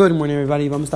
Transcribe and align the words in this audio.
Good 0.00 0.14
morning, 0.14 0.34
everybody. 0.34 0.66
The 0.66 0.78
Gemara 0.78 0.86
on 0.86 0.90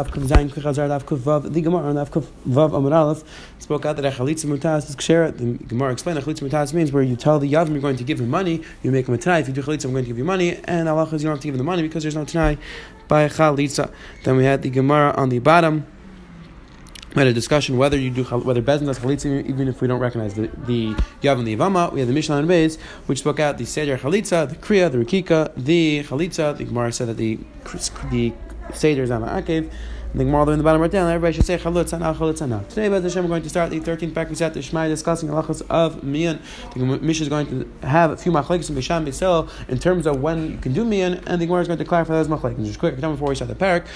Vav 1.94 2.70
Amud 2.70 2.94
Aleph 2.94 3.22
spoke 3.58 3.84
out 3.84 3.96
that 3.96 4.06
a 4.06 4.10
chalitza 4.10 4.46
mutas 4.46 4.88
is 4.88 4.96
kshera. 4.96 5.36
The 5.36 5.62
Gemara 5.66 5.92
explained 5.92 6.16
that 6.16 6.24
chalitza 6.24 6.48
mutas 6.48 6.72
means 6.72 6.90
where 6.90 7.02
you 7.02 7.14
tell 7.14 7.38
the 7.38 7.52
yavim 7.52 7.72
you're 7.72 7.82
going 7.82 7.96
to 7.96 8.04
give 8.04 8.18
him 8.18 8.30
money, 8.30 8.62
you 8.82 8.90
make 8.90 9.06
him 9.06 9.12
a 9.12 9.18
tanai. 9.18 9.40
If 9.40 9.48
you 9.48 9.52
do 9.52 9.62
chalitza, 9.62 9.84
I'm 9.84 9.92
going 9.92 10.04
to 10.04 10.08
give 10.08 10.16
you 10.16 10.24
money, 10.24 10.58
and 10.64 10.88
Allah 10.88 11.06
says 11.06 11.22
you 11.22 11.26
don't 11.26 11.36
have 11.36 11.42
to 11.42 11.48
give 11.48 11.54
him 11.54 11.58
the 11.58 11.64
money 11.64 11.82
because 11.82 12.02
there's 12.02 12.14
no 12.14 12.24
tanai 12.24 12.56
by 13.06 13.28
chalitza. 13.28 13.92
Then 14.22 14.38
we 14.38 14.44
had 14.44 14.62
the 14.62 14.70
Gemara 14.70 15.12
on 15.18 15.28
the 15.28 15.38
bottom. 15.38 15.86
We 17.14 17.20
had 17.20 17.26
a 17.26 17.34
discussion 17.34 17.76
whether 17.76 17.98
you 17.98 18.08
do 18.08 18.24
whether 18.24 18.62
bezin 18.62 18.86
does 18.86 19.00
chalitza 19.00 19.46
even 19.46 19.68
if 19.68 19.82
we 19.82 19.86
don't 19.86 20.00
recognize 20.00 20.32
the 20.32 20.46
the 20.66 20.94
yav 21.20 21.38
and 21.38 21.46
the 21.46 21.54
yavama. 21.54 21.92
We 21.92 22.00
had 22.00 22.08
the 22.08 22.14
Mishnah 22.14 22.38
and 22.38 22.48
Beis 22.48 22.80
which 23.04 23.18
spoke 23.18 23.38
out 23.38 23.58
the 23.58 23.66
seder 23.66 23.98
chalitza, 23.98 24.48
the 24.48 24.56
kriya, 24.56 24.90
the 24.90 24.96
rikika, 24.96 25.52
the 25.58 26.04
chalitza. 26.04 26.56
The 26.56 26.64
Gemara 26.64 26.90
said 26.90 27.08
that 27.08 27.18
the 27.18 27.38
the 28.10 28.32
Seder 28.72 29.06
Zama 29.06 29.26
Akev. 29.26 29.70
The 30.14 30.22
Gemara 30.22 30.50
in 30.50 30.58
the 30.58 30.62
bottom 30.62 30.80
right 30.80 30.92
down, 30.92 31.10
everybody 31.10 31.34
should 31.34 31.44
say 31.44 31.58
Chalutz 31.58 31.92
Ana, 31.92 32.14
Chalutz 32.14 32.40
Ana. 32.40 32.64
Today, 32.68 32.88
Bez 32.88 33.02
Hashem, 33.02 33.24
we're 33.24 33.28
going 33.28 33.42
to 33.42 33.48
start 33.48 33.70
the 33.70 33.80
13th 33.80 34.14
pack 34.14 34.28
we 34.28 34.36
set 34.36 34.54
the 34.54 34.60
Shemai 34.60 34.86
discussing 34.86 35.28
halachas 35.28 35.60
of 35.68 36.02
Miyan. 36.02 36.38
The 36.72 36.78
Mishnah 36.78 37.24
is 37.24 37.28
going 37.28 37.48
to 37.48 37.86
have 37.86 38.12
a 38.12 38.16
few 38.16 38.30
machlekes 38.30 38.68
in 38.68 38.76
Bisham 38.76 39.04
Bisel 39.04 39.50
in 39.68 39.80
terms 39.80 40.06
of 40.06 40.20
when 40.20 40.52
you 40.52 40.58
can 40.58 40.72
do 40.72 40.84
Miyan, 40.84 41.20
and 41.26 41.42
the 41.42 41.46
Gemara 41.46 41.62
is 41.62 41.66
going 41.66 41.80
to 41.80 41.84
clarify 41.84 42.14
those 42.14 42.28
machlekes. 42.28 42.64
Just 42.64 42.78
quick, 42.78 43.00
before 43.00 43.28
we 43.28 43.34
start 43.34 43.48
the 43.48 43.56
parak. 43.56 43.88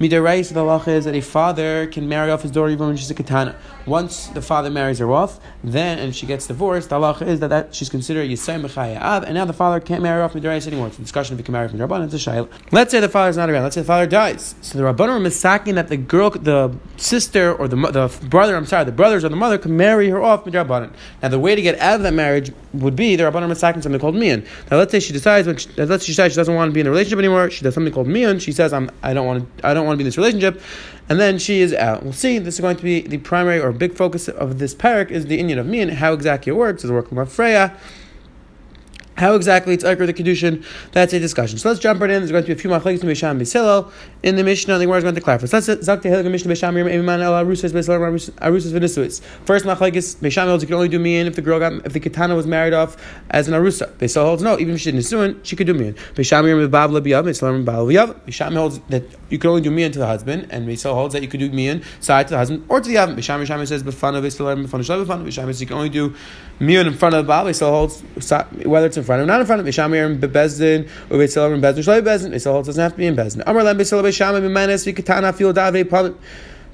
Midarais, 0.00 0.52
the 0.52 0.60
halacha 0.60 0.88
is 0.88 1.04
that 1.04 1.14
a 1.14 1.20
father 1.20 1.86
can 1.86 2.08
marry 2.08 2.28
off 2.28 2.42
his 2.42 2.50
daughter 2.50 2.70
even 2.70 2.88
when 2.88 2.96
she's 2.96 3.10
a 3.12 3.14
katana. 3.14 3.54
Once 3.86 4.26
the 4.28 4.42
father 4.42 4.68
marries 4.68 4.98
her 4.98 5.12
off, 5.12 5.38
then, 5.62 6.00
and 6.00 6.16
she 6.16 6.26
gets 6.26 6.48
divorced, 6.48 6.88
the 6.88 6.96
halacha 6.96 7.22
is 7.22 7.38
that, 7.38 7.48
that 7.48 7.72
she's 7.72 7.88
considered 7.88 8.28
Yisayim 8.28 8.62
B'chaya 8.62 9.00
Av, 9.00 9.22
and 9.22 9.34
now 9.34 9.44
the 9.44 9.52
father 9.52 9.78
can't 9.78 10.02
marry 10.02 10.20
off 10.20 10.32
Midarais 10.32 10.66
anymore. 10.66 10.88
It's 10.88 10.98
a 10.98 11.02
discussion 11.02 11.34
if 11.34 11.38
he 11.38 11.44
can 11.44 11.52
marry 11.52 11.68
from 11.68 11.78
Rabban, 11.78 12.04
it's 12.04 12.14
a 12.14 12.16
shayla. 12.16 12.48
Let's 12.72 12.90
say 12.90 12.98
the 12.98 13.08
father's 13.08 13.36
not 13.36 13.48
around, 13.48 13.62
let's 13.62 13.76
say 13.76 13.82
the 13.82 13.86
father 13.86 14.06
dies. 14.06 14.56
So 14.62 14.78
the 14.78 14.84
Rabban 14.84 15.08
are 15.08 15.20
misaking 15.20 15.74
that 15.74 15.86
the 15.86 15.96
girl, 15.96 16.30
the 16.30 16.74
sister, 16.96 17.54
or 17.54 17.68
the, 17.68 17.76
the 17.76 18.26
brother, 18.26 18.56
I'm 18.56 18.66
sorry, 18.66 18.84
the 18.84 18.92
brothers 18.92 19.22
or 19.22 19.28
the 19.28 19.36
mother 19.36 19.58
can 19.58 19.76
marry 19.76 20.08
her 20.08 20.20
off 20.20 20.44
Midrabanan. 20.44 20.92
Now 21.22 21.28
the 21.28 21.38
way 21.38 21.54
to 21.54 21.62
get 21.62 21.78
out 21.78 21.96
of 21.96 22.02
that 22.02 22.14
marriage 22.14 22.50
would 22.72 22.96
be 22.96 23.14
the 23.14 23.22
Rabban 23.22 23.42
are 23.42 23.48
misaking 23.48 23.82
something 23.82 24.00
called 24.00 24.16
Mian. 24.16 24.44
Now 24.72 24.78
let's 24.78 24.90
say 24.90 24.98
she 24.98 25.12
decides, 25.12 25.46
when 25.46 25.56
she, 25.56 25.68
let's 25.76 26.02
say 26.02 26.06
she 26.06 26.12
decides 26.12 26.34
she 26.34 26.36
doesn't 26.36 26.54
want 26.54 26.70
to 26.70 26.72
be 26.72 26.80
in 26.80 26.88
a 26.88 26.90
relationship 26.90 27.20
anymore, 27.20 27.48
she 27.50 27.62
does 27.62 27.74
something 27.74 27.92
called 27.92 28.08
Mian, 28.08 28.40
she 28.40 28.50
says, 28.50 28.72
I'm, 28.72 28.90
I 29.04 29.14
don't 29.14 29.26
want 29.26 29.58
to, 29.58 29.66
I 29.66 29.72
don't 29.74 29.83
don't 29.84 29.88
want 29.88 29.98
to 29.98 29.98
be 29.98 30.04
in 30.04 30.08
this 30.08 30.16
relationship, 30.16 30.60
and 31.08 31.20
then 31.20 31.38
she 31.38 31.60
is 31.60 31.72
out. 31.72 32.02
We'll 32.02 32.12
see. 32.12 32.38
This 32.38 32.54
is 32.54 32.60
going 32.60 32.76
to 32.76 32.82
be 32.82 33.02
the 33.02 33.18
primary 33.18 33.60
or 33.60 33.72
big 33.72 33.94
focus 33.94 34.28
of 34.28 34.58
this 34.58 34.74
parak 34.74 35.10
is 35.10 35.26
the 35.26 35.38
Indian 35.38 35.58
of 35.58 35.66
me 35.66 35.80
and 35.80 35.90
how 35.90 36.12
exactly 36.12 36.50
it 36.50 36.56
works. 36.56 36.84
Is 36.84 36.90
it 36.90 36.92
work 36.92 37.10
with 37.10 37.32
Freya? 37.32 37.76
How 39.16 39.34
exactly 39.34 39.74
it's 39.74 39.84
Iker 39.84 40.06
the 40.06 40.12
Kedushin? 40.12 40.64
That's 40.90 41.12
a 41.12 41.20
discussion. 41.20 41.56
So 41.58 41.68
let's 41.68 41.80
jump 41.80 42.00
right 42.00 42.10
in. 42.10 42.20
There's 42.20 42.32
going 42.32 42.42
to 42.42 42.48
be 42.48 42.52
a 42.52 42.56
few 42.56 42.68
machlekes 42.68 43.00
in 43.00 43.06
Bisham 43.06 43.38
Bisilo. 43.38 43.92
In 44.24 44.34
the 44.34 44.42
Mishnah, 44.42 44.76
the 44.78 44.86
Gemara 44.86 44.98
is 44.98 45.04
going 45.04 45.14
to 45.14 45.20
clarify. 45.20 45.46
So 45.46 45.56
let's 45.56 45.68
zakte 45.86 46.02
Helig 46.02 46.28
Mishnah 46.28 46.48
Bisham 46.48 46.76
Yom 46.76 46.88
Eiman 46.88 47.20
El 47.20 47.32
Arusas 47.32 47.72
Bisilo 47.72 48.00
Arusas 48.00 48.72
Vinisuits. 48.72 49.22
First 49.46 49.66
machlekes 49.66 50.20
Bisham 50.20 50.48
holds 50.48 50.64
you 50.64 50.66
can 50.66 50.74
only 50.74 50.88
do 50.88 50.98
mian 50.98 51.28
if 51.28 51.36
the 51.36 51.42
girl 51.42 51.60
got 51.60 51.74
if 51.86 51.92
the 51.92 52.00
katana 52.00 52.34
was 52.34 52.48
married 52.48 52.72
off 52.72 52.96
as 53.30 53.46
an 53.46 53.54
arusa. 53.54 53.88
Bisilo 53.92 54.24
holds 54.24 54.42
no, 54.42 54.58
even 54.58 54.74
if 54.74 54.80
she 54.80 54.90
didn't 54.90 55.04
nisuin, 55.04 55.38
she 55.44 55.54
could 55.54 55.68
do 55.68 55.74
mian. 55.74 55.94
Bisham 56.16 56.44
Yom 56.48 56.68
Babla 56.68 57.00
Biyav 57.00 57.24
Bisilo 57.24 57.64
Babla 57.64 57.92
Biyav. 57.92 58.24
Bisham 58.24 58.54
holds 58.54 58.80
that 58.88 59.04
you 59.30 59.38
can 59.38 59.50
only 59.50 59.62
do 59.62 59.70
mian 59.70 59.92
to 59.92 60.00
the 60.00 60.06
husband, 60.06 60.48
and 60.50 60.66
Bisilo 60.66 60.94
holds 60.94 61.14
that 61.14 61.22
you 61.22 61.28
could 61.28 61.38
do 61.38 61.48
mian 61.50 61.84
side 62.00 62.26
to 62.26 62.32
the 62.32 62.38
husband 62.38 62.64
or 62.68 62.80
to 62.80 62.88
the 62.88 62.96
yav. 62.96 63.14
Bisham 63.14 63.38
Bisham 63.38 63.64
says 63.64 63.84
Bifana 63.84 64.20
Bisilo 64.20 64.66
Bifana 64.66 64.84
Shalom 64.84 65.06
Bifana. 65.06 65.24
Bisham 65.24 65.46
says 65.46 65.60
you 65.60 65.68
can 65.68 65.76
only 65.76 65.88
do 65.88 66.16
mian 66.58 66.88
in 66.88 66.94
front 66.94 67.14
of 67.14 67.24
the 67.24 67.28
Baal. 67.28 67.44
Bisilo 67.44 67.70
holds 67.70 68.02
whether 68.64 68.88
it's 68.88 68.96
in 68.96 69.03
front 69.04 69.22
of 69.22 69.24
or 69.24 69.26
not 69.26 69.40
in 69.40 69.46
front 69.46 69.60
of 69.60 69.66
Bisham 69.66 69.92
Shamir 69.92 70.06
and 70.06 70.20
Bezdin, 70.20 70.88
Ubetzil 71.08 71.52
and 71.52 71.62
Bezdin, 71.62 71.82
Shalai 71.82 72.02
Bezdin. 72.02 72.32
Beisol 72.32 72.64
doesn't 72.64 72.82
have 72.82 72.92
to 72.92 72.98
be 72.98 73.06
in 73.06 73.16
Bezdin. 73.16 73.42
Amar 73.46 73.62
Lam 73.62 73.78
Beisol 73.78 74.02
Beishama 74.02 74.40
Bimanes 74.40 74.92
Vikatana 74.92 75.34
Fil 75.34 75.52
Dave 75.52 75.86
Palim. 75.86 76.16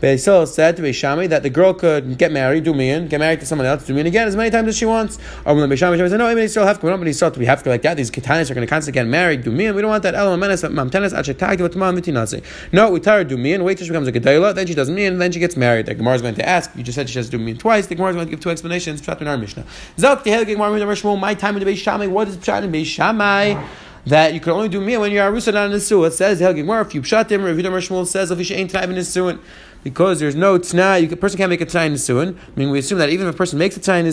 Beisol 0.01 0.49
said 0.49 0.77
to 0.77 0.83
Beishami 0.83 1.29
that 1.29 1.43
the 1.43 1.51
girl 1.51 1.75
could 1.75 2.17
get 2.17 2.33
married, 2.33 2.65
do 2.65 2.73
me 2.73 2.91
in, 2.91 3.09
get 3.09 3.21
married 3.21 3.41
to 3.41 3.47
someone 3.47 3.67
else, 3.67 3.85
do 3.85 3.93
me 3.93 4.01
in 4.01 4.07
again 4.07 4.27
as 4.27 4.35
many 4.35 4.51
times 4.51 4.69
as 4.69 4.77
she 4.77 4.87
wants. 4.87 5.19
Or 5.45 5.55
when 5.55 5.69
Beishami 5.69 5.99
said, 6.09 6.19
no, 6.19 6.31
even 6.31 6.49
still 6.49 6.67
have 6.67 6.81
to, 6.81 6.87
nobody 6.87 7.13
still 7.13 7.31
to 7.31 7.39
be 7.39 7.45
have 7.45 7.63
to 7.63 7.69
like 7.69 7.83
that. 7.83 7.97
These 7.97 8.11
katanas 8.11 8.51
are 8.51 8.55
going 8.55 8.67
to 8.67 8.71
constantly 8.71 8.99
get 8.99 9.07
married, 9.07 9.45
do 9.45 9.51
me 9.51 9.67
in. 9.67 9.75
We 9.75 9.83
don't 9.83 9.91
want 9.91 10.03
that. 10.05 10.15
Elam 10.15 10.41
Menes 10.41 10.63
Mamtenes 10.63 11.13
Achetag 11.13 11.59
Vatman 11.59 11.99
Mitinase. 11.99 12.43
No, 12.73 12.91
we 12.91 13.01
tell 13.01 13.19
her 13.19 13.25
do 13.25 13.37
me 13.37 13.53
in, 13.53 13.63
wait 13.63 13.77
till 13.77 13.87
she 13.87 13.91
becomes 13.91 14.09
a 14.09 14.13
Gedayla, 14.13 14.55
then 14.55 14.67
she 14.67 14.75
does 14.75 14.89
me 14.89 15.05
in, 15.05 15.19
then 15.19 15.33
she 15.33 15.39
gets 15.39 15.57
married. 15.57 15.87
The 15.87 15.95
Gemara 15.95 16.15
is 16.15 16.23
going 16.23 16.35
to 16.37 16.49
ask, 16.49 16.71
you 16.75 16.83
just 16.83 16.97
said 16.97 17.09
she 17.11 17.19
has 17.19 17.27
to 17.27 17.37
do 17.37 17.43
me 17.43 17.53
in 17.53 17.59
twice. 17.59 17.87
The 17.87 17.95
Gemara 17.95 18.11
is 18.11 18.17
going 18.17 18.27
to 18.27 18.31
give 18.31 18.41
two 18.41 18.51
explanations. 18.51 19.03
Pshat 19.03 19.21
in 19.21 19.27
our 19.27 19.37
Mishnah. 19.37 19.65
Zok 19.97 20.25
Tehel 20.25 20.47
Gemara 20.47 21.17
My 21.17 21.35
time 21.35 21.57
in 21.57 21.65
the 21.65 21.71
Beishami. 21.71 22.09
What 22.09 22.29
is 22.29 22.37
Pshat 22.39 22.65
in 22.65 22.73
Beishamai? 22.73 23.63
that 24.07 24.33
you 24.33 24.41
can 24.41 24.53
only 24.53 24.69
do 24.69 24.81
me 24.81 24.97
when 24.97 25.13
you're 25.13 25.31
arusa 25.31 25.53
not 25.53 25.67
in 25.67 25.73
the 25.73 26.05
It 26.05 26.13
says 26.13 26.41
Hel 26.41 26.55
Gemara, 26.55 26.81
if 26.83 26.95
you 26.95 27.03
pshat 27.03 27.31
him, 27.31 27.45
Rav 27.45 27.55
Shmuel 27.55 28.07
says 28.07 28.31
if 28.31 28.51
you 28.51 28.57
ain't 28.57 28.75
in 28.75 28.95
the 28.95 29.41
because 29.83 30.21
there's 30.21 30.35
no 30.35 30.57
you, 31.01 31.11
a 31.11 31.17
person 31.17 31.39
can't 31.39 31.51
make 31.51 31.61
a 31.61 31.67
tnai 31.67 31.87
in. 32.21 32.39
I 32.39 32.59
mean, 32.59 32.71
we 32.71 32.79
assume 32.79 32.99
that 32.99 33.09
even 33.11 33.27
if 33.27 33.35
a 33.35 33.37
person 33.37 33.59
makes 33.59 33.77
a 33.77 33.81
tnai 33.81 34.01
in 34.01 34.07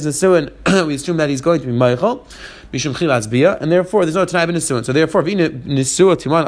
we 0.88 0.96
assume 0.96 1.18
that 1.18 1.30
he's 1.30 1.42
going 1.42 1.62
to 1.62 1.68
be 1.68 1.74
Meichel, 1.74 2.26
And 2.74 3.72
therefore 3.72 4.06
there's 4.06 4.16
no 4.16 4.26
tnai 4.26 4.50
in 4.50 4.56
Nisuin. 4.56 4.84
So 4.86 4.94
therefore, 4.94 5.22
if 5.22 5.28
Nisua 5.28 6.16
Timan, 6.16 6.46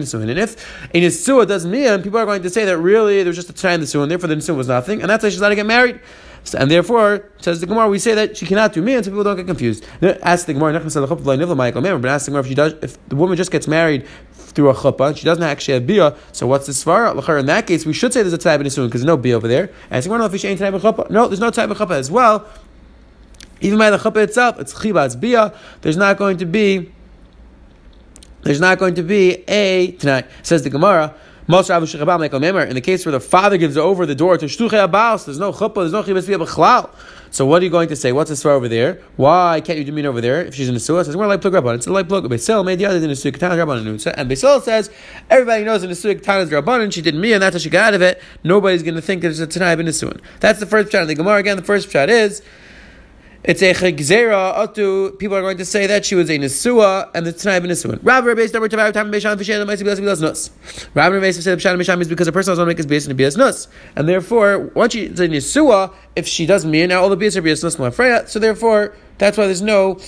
Nisuin. 0.00 0.22
And 0.22 0.38
if 0.38 0.56
a 0.94 0.98
Nisua 1.00 1.46
doesn't 1.46 1.70
mean, 1.70 2.02
people 2.02 2.18
are 2.18 2.26
going 2.26 2.42
to 2.42 2.50
say 2.50 2.64
that 2.64 2.78
really 2.78 3.18
there 3.18 3.26
was 3.26 3.36
just 3.36 3.50
a 3.50 3.52
tnai 3.52 3.74
in 3.74 3.80
Nisuin, 3.82 4.08
therefore 4.08 4.28
the 4.28 4.36
Nisuin 4.36 4.56
was 4.56 4.68
nothing, 4.68 5.00
and 5.00 5.10
that's 5.10 5.22
why 5.22 5.30
she's 5.30 5.40
allowed 5.40 5.50
to 5.50 5.56
get 5.56 5.66
married. 5.66 6.00
So, 6.42 6.56
and 6.58 6.70
therefore, 6.70 7.28
says 7.36 7.60
the 7.60 7.66
Gemara, 7.66 7.90
we 7.90 7.98
say 7.98 8.14
that 8.14 8.34
she 8.34 8.46
cannot 8.46 8.72
do 8.72 8.80
me, 8.80 8.94
and 8.94 9.04
so 9.04 9.10
people 9.10 9.24
don't 9.24 9.36
get 9.36 9.46
confused. 9.46 9.84
Ask 10.00 10.46
the 10.46 10.54
Gemara, 10.54 10.72
but 10.72 10.86
ask 10.86 10.94
the 10.94 12.30
Gemara 12.30 12.40
if 12.40 12.46
she 12.46 12.54
does, 12.54 12.72
if 12.82 13.08
the 13.10 13.16
woman 13.16 13.36
just 13.36 13.50
gets 13.50 13.68
married 13.68 14.06
through 14.32 14.70
a 14.70 14.74
chuppah, 14.74 15.14
she 15.14 15.26
doesn't 15.26 15.44
actually 15.44 15.74
have 15.74 15.86
bia. 15.86 16.16
So 16.32 16.46
what's 16.46 16.64
the 16.66 16.72
svara? 16.72 17.38
In 17.38 17.44
that 17.46 17.66
case, 17.66 17.84
we 17.84 17.92
should 17.92 18.14
say 18.14 18.22
there's 18.22 18.32
a 18.32 18.38
type 18.38 18.58
of 18.58 18.66
nisuin 18.66 18.86
because 18.86 19.02
there's 19.02 19.04
no 19.04 19.18
bia 19.18 19.36
over 19.36 19.46
there. 19.46 19.66
Type 19.90 20.06
of 20.06 20.22
chuppah. 20.22 21.10
No, 21.10 21.28
there's 21.28 21.40
no 21.40 21.50
type 21.50 21.68
of 21.68 21.76
chuppah 21.76 21.98
as 21.98 22.10
well. 22.10 22.48
Even 23.60 23.78
by 23.78 23.90
the 23.90 23.98
chuppah 23.98 24.24
itself, 24.24 24.58
it's 24.58 24.74
chiba, 24.74 25.06
it's 25.06 25.16
bia. 25.16 25.54
There's 25.82 25.96
not 25.96 26.16
going 26.16 26.38
to 26.38 26.46
be. 26.46 26.92
There's 28.42 28.60
not 28.60 28.78
going 28.78 28.94
to 28.94 29.02
be 29.02 29.44
a 29.48 29.92
tonight. 29.92 30.26
Says 30.42 30.62
the 30.62 30.70
Gemara. 30.70 31.14
In 31.48 31.56
the 31.56 32.80
case 32.80 33.04
where 33.04 33.12
the 33.12 33.18
father 33.18 33.56
gives 33.56 33.76
over 33.76 34.06
the 34.06 34.14
door 34.14 34.38
to 34.38 34.46
shtuchei 34.46 34.88
abals, 34.88 35.24
there's 35.24 35.40
no 35.40 35.52
chuppah, 35.52 35.74
there's 35.74 35.92
no 35.92 36.04
chibas 36.04 36.28
bia 36.28 36.38
b'chlal. 36.38 36.94
So 37.32 37.44
what 37.44 37.60
are 37.60 37.64
you 37.64 37.70
going 37.70 37.88
to 37.88 37.96
say? 37.96 38.12
What's 38.12 38.30
the 38.30 38.36
svara 38.36 38.52
over 38.52 38.68
there? 38.68 39.00
Why 39.16 39.60
can't 39.60 39.76
you 39.76 39.84
do 39.84 39.90
mean 39.90 40.06
over 40.06 40.20
there 40.20 40.44
if 40.44 40.54
she's 40.54 40.68
in 40.68 40.74
the 40.74 40.80
suah? 40.80 41.04
Says 41.04 41.16
we're 41.16 41.26
like 41.26 41.40
plug 41.40 41.54
rabban. 41.54 41.74
It's 41.76 41.88
a 41.88 41.92
like 41.92 42.08
plug. 42.08 42.24
Beisil 42.24 42.64
made 42.64 42.78
the 42.78 42.86
other 42.86 43.00
than 43.00 43.10
a 43.10 43.16
suah 43.16 43.32
katan 43.32 43.50
rabban 43.50 43.78
and 44.16 44.30
Beisil 44.30 44.62
says 44.62 44.90
everybody 45.28 45.64
knows 45.64 45.82
in 45.82 45.88
the 45.90 45.96
suah 45.96 46.14
katan 46.14 46.42
is 46.42 46.50
rabban. 46.50 46.82
And 46.84 46.94
she 46.94 47.02
did 47.02 47.16
me 47.16 47.32
and 47.32 47.42
that's 47.42 47.54
how 47.54 47.58
she 47.58 47.70
got 47.70 47.88
out 47.88 47.94
of 47.94 48.02
it. 48.02 48.22
Nobody's 48.44 48.84
going 48.84 48.94
to 48.94 49.02
think 49.02 49.22
there's 49.22 49.40
a 49.40 49.46
tanai 49.46 49.72
in 49.72 49.86
the 49.86 49.92
suah. 49.92 50.18
That's 50.38 50.60
the 50.60 50.66
first 50.66 50.92
shot. 50.92 51.06
The 51.06 51.16
Gemara 51.16 51.38
again. 51.38 51.56
The 51.56 51.64
first 51.64 51.90
shot 51.90 52.10
is 52.10 52.42
it's 53.42 53.62
a 53.62 53.72
chegzera 53.72 54.54
atu. 54.54 55.18
People 55.18 55.36
are 55.36 55.40
going 55.40 55.56
to 55.56 55.64
say 55.64 55.86
that 55.86 56.04
she 56.04 56.14
was 56.14 56.28
a 56.28 56.38
nesua 56.38 57.10
and 57.14 57.26
the 57.26 57.32
tonight 57.32 57.56
of 57.56 57.64
a 57.64 57.68
nesuin. 57.68 57.98
Rabbi 58.02 58.26
Rebbeis 58.26 58.52
number 58.52 58.68
tavav 58.68 58.92
tam 58.92 59.10
beishan 59.10 59.36
v'shem 59.36 59.64
l'maisi 59.64 59.82
b'las 59.82 60.00
b'las 60.00 60.20
nus. 60.20 60.50
Rabbi 60.94 61.16
Rebbeis 61.16 61.40
said 61.40 61.58
b'shan 61.58 61.78
b'shan 61.78 62.00
is 62.00 62.08
because 62.08 62.28
a 62.28 62.32
person 62.32 62.52
doesn't 62.52 62.66
make 62.68 62.76
his 62.76 62.86
b'yas 62.86 63.08
and 63.08 63.18
b'yas 63.18 63.36
nus, 63.36 63.68
and 63.96 64.08
therefore 64.08 64.70
once 64.74 64.92
she's 64.92 65.18
a 65.18 65.28
nesua, 65.28 65.92
if 66.16 66.26
she 66.26 66.44
does 66.44 66.66
mean 66.66 66.90
now 66.90 67.00
all 67.00 67.08
the 67.08 67.16
b'yas 67.16 67.36
are 67.36 67.42
b'yas 67.42 67.62
nus 67.62 67.78
l'afreya, 67.78 68.28
so 68.28 68.38
therefore 68.38 68.94
that's 69.18 69.38
why 69.38 69.46
there's 69.46 69.62
no 69.62 69.98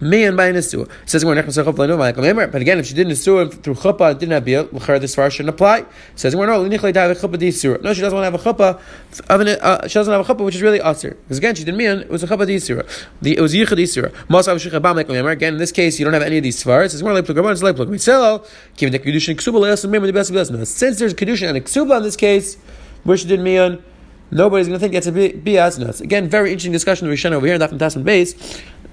Mian 0.00 0.36
by 0.36 0.50
Nisua. 0.50 0.88
Says 1.06 1.24
we're 1.24 1.34
not 1.34 1.46
But 1.46 2.60
again, 2.60 2.78
if 2.78 2.86
she 2.86 2.94
did 2.94 3.06
Nisua 3.06 3.52
through 3.62 3.74
chuppah 3.74 4.10
and 4.10 4.20
didn't 4.20 4.32
have 4.32 4.44
bia, 4.44 4.62
l'char 4.64 5.00
this 5.00 5.14
far 5.14 5.30
shouldn't 5.30 5.54
apply. 5.54 5.84
Says 6.16 6.34
we're 6.34 6.46
no 6.46 6.64
linichle 6.64 6.92
to 6.92 7.00
have 7.00 7.10
a 7.10 7.14
chuppah 7.14 7.36
disura. 7.36 7.80
No, 7.82 7.94
she 7.94 8.00
doesn't 8.00 8.16
want 8.18 8.34
to 8.34 8.38
have 8.38 8.56
a 8.58 8.78
chuppah. 8.78 8.80
Uh, 9.28 9.88
she 9.88 9.94
doesn't 9.94 10.12
have 10.12 10.28
a 10.28 10.34
chuppah, 10.34 10.44
which 10.44 10.56
is 10.56 10.62
really 10.62 10.80
aser. 10.80 11.10
Because 11.10 11.38
again, 11.38 11.54
she 11.54 11.64
did 11.64 11.76
mian. 11.76 12.00
It 12.00 12.10
was 12.10 12.22
a 12.24 12.26
chuppah 12.26 12.46
disura. 12.46 12.84
It 13.22 13.40
was 13.40 13.54
yichad 13.54 13.78
disura. 13.78 14.10
Masav 14.26 14.56
shichabam 14.56 14.96
like 14.96 15.08
Again, 15.08 15.54
in 15.54 15.58
this 15.58 15.72
case, 15.72 15.98
you 15.98 16.04
don't 16.04 16.14
have 16.14 16.22
any 16.22 16.38
of 16.38 16.42
these 16.42 16.62
svaras. 16.62 16.90
Says 16.90 17.02
we're 17.02 17.14
like 17.14 17.24
plug. 17.24 17.38
It's 17.38 17.62
like 17.62 17.76
plug. 17.76 17.88
Mitzelo. 17.88 18.46
Given 18.76 18.92
the 18.92 18.98
kedushin 18.98 19.36
ksuba 19.36 19.60
le'as 19.60 19.84
and 19.84 19.94
the 19.94 20.12
best 20.12 20.30
of 20.30 20.58
the 20.58 20.66
Since 20.66 20.98
there's 20.98 21.14
kedushin 21.14 21.48
and 21.48 21.64
ksuba 21.64 21.98
in 21.98 22.02
this 22.02 22.16
case, 22.16 22.56
where 23.04 23.16
she 23.16 23.28
did 23.28 23.40
mian. 23.40 23.82
Nobody's 24.30 24.66
going 24.66 24.80
to 24.80 24.82
think 24.82 24.94
it's 24.94 25.06
a 25.06 25.12
bias. 25.12 25.78
No, 25.78 25.86
again 26.02 26.28
very 26.28 26.50
interesting 26.50 26.72
discussion 26.72 27.06
with 27.06 27.16
Rishon 27.16 27.32
over 27.32 27.46
here 27.46 27.54
in 27.54 27.60
Dafim 27.60 27.78
Tasman 27.78 28.04
base 28.04 28.34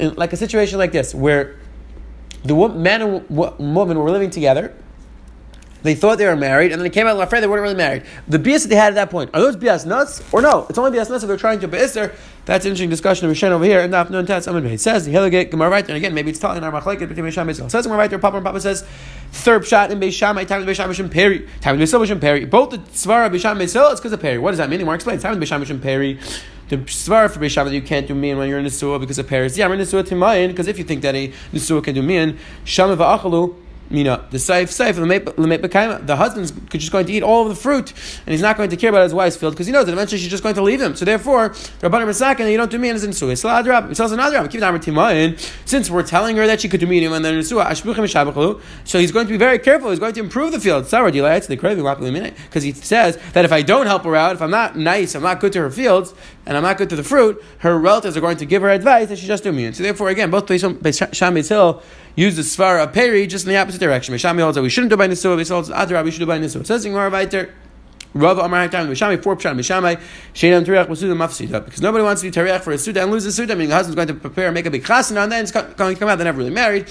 in 0.02 0.16
like 0.16 0.34
a 0.34 0.38
situation 0.38 0.78
like 0.78 0.92
this, 0.92 1.16
where 1.16 1.56
the 2.44 2.56
man 2.70 3.02
and 3.02 3.30
woman 3.30 3.98
were 3.98 4.12
living 4.12 4.30
together, 4.30 4.76
they 5.84 5.96
thought 5.96 6.20
they 6.20 6.28
were 6.28 6.36
married, 6.36 6.72
and 6.72 6.80
then 6.80 6.84
they 6.84 6.92
came 6.92 7.08
out 7.08 7.20
afraid 7.20 7.42
they 7.42 7.48
weren't 7.48 7.64
really 7.64 7.76
married. 7.76 8.04
The 8.28 8.38
bias 8.38 8.64
that 8.64 8.70
they 8.70 8.76
had 8.76 8.90
at 8.90 8.96
that 8.96 9.10
point, 9.10 9.32
are 9.34 9.40
those 9.40 9.56
bias 9.56 9.84
nuts? 9.84 10.22
Or 10.32 10.42
no? 10.42 10.68
It's 10.70 10.78
only 10.78 10.92
bias 10.92 11.10
nuts 11.10 11.24
if 11.24 11.28
they're 11.28 11.38
trying 11.38 11.60
to 11.62 11.68
biaser. 11.68 12.14
That's 12.46 12.66
an 12.66 12.70
interesting 12.70 12.90
discussion 12.90 13.30
of 13.30 13.36
Rishen 13.36 13.50
over 13.50 13.66
here. 13.66 13.80
And 13.80 13.94
afternoon 13.94 14.26
test, 14.26 14.48
it 14.48 14.80
says 14.80 15.06
the 15.06 15.14
Hilagate 15.14 15.50
Gemara 15.50 15.70
right 15.70 15.86
there. 15.86 15.96
And 15.96 16.04
again, 16.04 16.14
maybe 16.14 16.32
it's 16.32 16.40
telling 16.40 16.64
our 16.64 16.72
machleket 16.72 17.08
between 17.08 17.26
Beisham 17.26 17.48
and. 17.48 17.72
Says 17.72 17.86
Gemara 17.86 18.00
right 18.00 18.10
there. 18.10 18.20
Papa 18.20 18.38
and 18.38 18.46
Papa 18.46 18.60
says 18.60 18.84
third 19.32 19.66
shot 19.66 19.92
in 19.92 20.00
Beisham. 20.00 20.36
Time 20.48 20.66
Beisham 20.66 20.88
Mishim 20.88 21.12
Peri. 21.12 21.48
Time 21.62 21.78
Beisil 21.78 22.04
Mishim 22.04 22.20
Peri. 22.20 22.46
Both 22.46 22.72
the 22.72 22.78
Svara 22.80 23.30
Beisham. 23.30 23.60
It's 23.62 23.74
because 23.74 24.12
of 24.12 24.20
Peri. 24.20 24.40
What 24.40 24.52
does 24.52 24.58
that 24.58 24.70
mean? 24.70 24.80
Gemara 24.80 24.96
explains. 24.96 25.22
Time 25.22 25.40
Beisham 25.40 25.64
Mishim 25.64 25.82
Peri. 25.82 26.20
The 26.72 26.78
svar 26.78 27.30
for 27.30 27.42
Beisham 27.42 27.66
that 27.66 27.74
you 27.74 27.82
can't 27.82 28.08
do 28.08 28.16
mian 28.16 28.38
when 28.38 28.48
you're 28.48 28.58
in 28.58 28.64
the 28.64 28.98
because 28.98 29.20
of 29.20 29.28
Paris. 29.28 29.58
Yeah, 29.58 29.66
I'm 29.66 29.74
in 29.74 29.80
the 29.80 29.84
Nisua 29.84 30.04
Timayin 30.04 30.48
because 30.48 30.70
if 30.70 30.78
you 30.78 30.86
think 30.86 31.02
that 31.02 31.14
a 31.16 31.28
Nisua 31.52 31.84
can 31.84 31.94
do 31.94 32.02
mian, 32.02 32.38
Shama 32.64 32.96
va'achalu 32.96 33.54
know, 34.06 34.24
the 34.30 34.38
saif 34.38 34.70
saif 34.70 34.96
the 36.06 36.16
husband's 36.16 36.52
just 36.72 36.92
going 36.92 37.06
to 37.06 37.14
eat 37.14 37.24
all 37.24 37.44
of 37.44 37.50
the 37.50 37.56
fruit, 37.56 37.92
and 38.26 38.32
he's 38.32 38.42
not 38.42 38.56
going 38.58 38.70
to 38.70 38.78
care 38.78 38.90
about 38.90 39.04
his 39.04 39.14
wife's 39.14 39.36
field 39.36 39.54
because 39.54 39.68
he 39.68 39.74
knows 39.74 39.86
that 39.86 39.92
eventually 39.92 40.20
she's 40.20 40.32
just 40.32 40.44
going 40.44 40.56
to 40.56 40.62
leave 40.62 40.82
him. 40.82 40.96
So 40.96 41.04
therefore, 41.04 41.50
Rabbanim 41.50 42.08
Masakin, 42.08 42.50
you 42.50 42.58
don't 42.58 42.72
do 42.72 42.82
as 42.86 43.04
in. 43.04 43.12
Sladrab, 43.12 43.92
it 43.92 43.96
says 43.96 44.12
another 44.14 44.48
Keep 44.48 44.62
in. 44.62 45.38
Since 45.66 45.90
we're 45.90 46.04
telling 46.04 46.38
her 46.38 46.48
that 46.48 46.62
she 46.62 46.70
could 46.70 46.80
do 46.80 46.88
then 46.88 47.26
in 47.26 47.44
suah, 47.44 47.76
so 48.86 49.00
he's 49.00 49.12
going 49.12 49.28
to 49.28 49.32
be 49.32 49.38
very 49.38 49.60
careful. 49.60 49.90
He's 49.90 50.00
going 50.00 50.14
to 50.14 50.20
improve 50.22 50.52
the 50.52 50.60
field. 50.60 50.84
Because 50.86 52.64
he 52.64 52.72
says 52.72 53.18
that 53.34 53.46
if 53.46 53.52
I 53.52 53.62
don't 53.62 53.88
help 53.88 54.04
her 54.04 54.16
out, 54.16 54.36
if 54.36 54.42
I'm 54.42 54.52
not 54.52 54.78
nice, 54.78 55.16
I'm 55.16 55.24
not 55.24 55.40
good 55.40 55.54
to 55.54 55.60
her 55.60 55.72
fields, 55.72 56.14
and 56.46 56.58
I'm 56.58 56.64
not 56.64 56.78
good 56.78 56.90
to 56.90 56.96
the 56.96 57.04
fruit, 57.04 57.44
her 57.60 57.78
relatives 57.78 58.18
are 58.18 58.22
going 58.22 58.38
to 58.38 58.46
give 58.46 58.62
her 58.62 58.70
advice 58.70 59.10
that 59.10 59.20
she 59.20 59.28
just 59.28 59.44
do 59.44 59.52
me. 59.52 59.66
And 59.66 59.76
So 59.76 59.84
therefore, 59.84 60.10
again, 60.10 60.32
both 60.32 60.48
Beis 60.48 61.50
Hill 61.50 61.84
use 62.16 62.36
the 62.36 62.42
Svara 62.42 62.84
of 62.84 62.94
Peri 62.94 63.28
just 63.28 63.46
in 63.46 63.52
the 63.52 63.58
opposite 63.58 63.80
direction. 63.80 64.16
Meshami 64.16 64.42
holds 64.42 64.56
that 64.56 64.62
we 64.62 64.70
shouldn't 64.70 64.90
do 64.90 64.98
by 64.98 65.08
Nisua, 65.08 65.38
Beis 65.40 65.50
holds 65.50 65.70
Adra, 65.70 66.04
we 66.04 66.12
should 66.12 66.20
do 66.20 66.26
by 66.26 66.40
Nisua. 66.40 66.62
It 66.62 66.68
says 66.68 66.86
in 66.86 66.94
Gemara 66.94 67.48
Rav 68.14 68.40
Amar 68.40 68.68
Haktam 68.68 68.90
Mishami 68.90 69.22
four 69.24 69.38
pshat 69.38 69.56
Mishami 69.56 70.00
Sheinam 70.34 70.66
Teriach 70.66 70.88
Masuda 70.88 71.16
Mafsida 71.16 71.64
because 71.64 71.82
nobody 71.82 72.04
wants 72.04 72.22
to 72.22 72.30
be 72.30 72.38
Teriach 72.38 72.62
for 72.62 72.72
a 72.72 72.78
Suda 72.78 73.04
and 73.04 73.12
lose 73.12 73.24
the 73.24 73.32
Suda. 73.32 73.56
Meaning 73.56 73.70
the 73.70 73.76
husband's 73.76 73.96
going 73.96 74.10
to 74.10 74.14
prepare 74.16 74.48
and 74.48 74.54
make 74.54 74.66
a 74.66 74.72
big 74.72 74.84
chasana 74.84 75.24
and 75.24 75.32
then 75.32 75.44
it's 75.44 75.52
going 75.52 75.68
to 75.68 75.96
come 75.96 76.10
out 76.10 76.18
they're 76.18 76.26
never 76.26 76.40
really 76.40 76.50
married. 76.52 76.88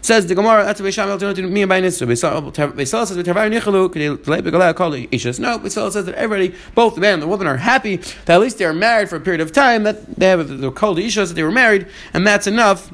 Says 0.00 0.26
the 0.26 0.34
Gemara, 0.34 0.64
that's 0.64 0.80
what 0.80 0.92
Shami 0.92 1.10
alternative 1.10 1.44
to 1.44 1.50
me 1.50 1.62
and 1.62 1.68
by 1.68 1.80
Nisu. 1.80 2.06
Beisal 2.06 3.06
says, 3.06 3.16
"V'tarvar 3.16 3.50
nichalu 3.52 3.88
k'dei 3.88 4.74
call 4.74 4.92
ishas." 4.92 5.38
No, 5.38 5.58
Beisal 5.58 5.90
says 5.90 6.06
that 6.06 6.14
everybody, 6.14 6.54
both 6.74 6.94
the 6.94 7.00
man 7.00 7.14
and 7.14 7.22
the 7.22 7.26
woman, 7.26 7.46
are 7.46 7.56
happy 7.56 7.96
that 7.96 8.34
at 8.34 8.40
least 8.40 8.58
they 8.58 8.64
are 8.64 8.72
married 8.72 9.08
for 9.08 9.16
a 9.16 9.20
period 9.20 9.40
of 9.40 9.52
time. 9.52 9.82
That 9.82 10.16
they 10.16 10.28
have 10.28 10.60
the 10.60 10.70
called 10.70 10.98
ishas 10.98 11.28
that 11.28 11.34
they 11.34 11.42
were 11.42 11.52
married, 11.52 11.86
and 12.12 12.26
that's 12.26 12.46
enough 12.46 12.90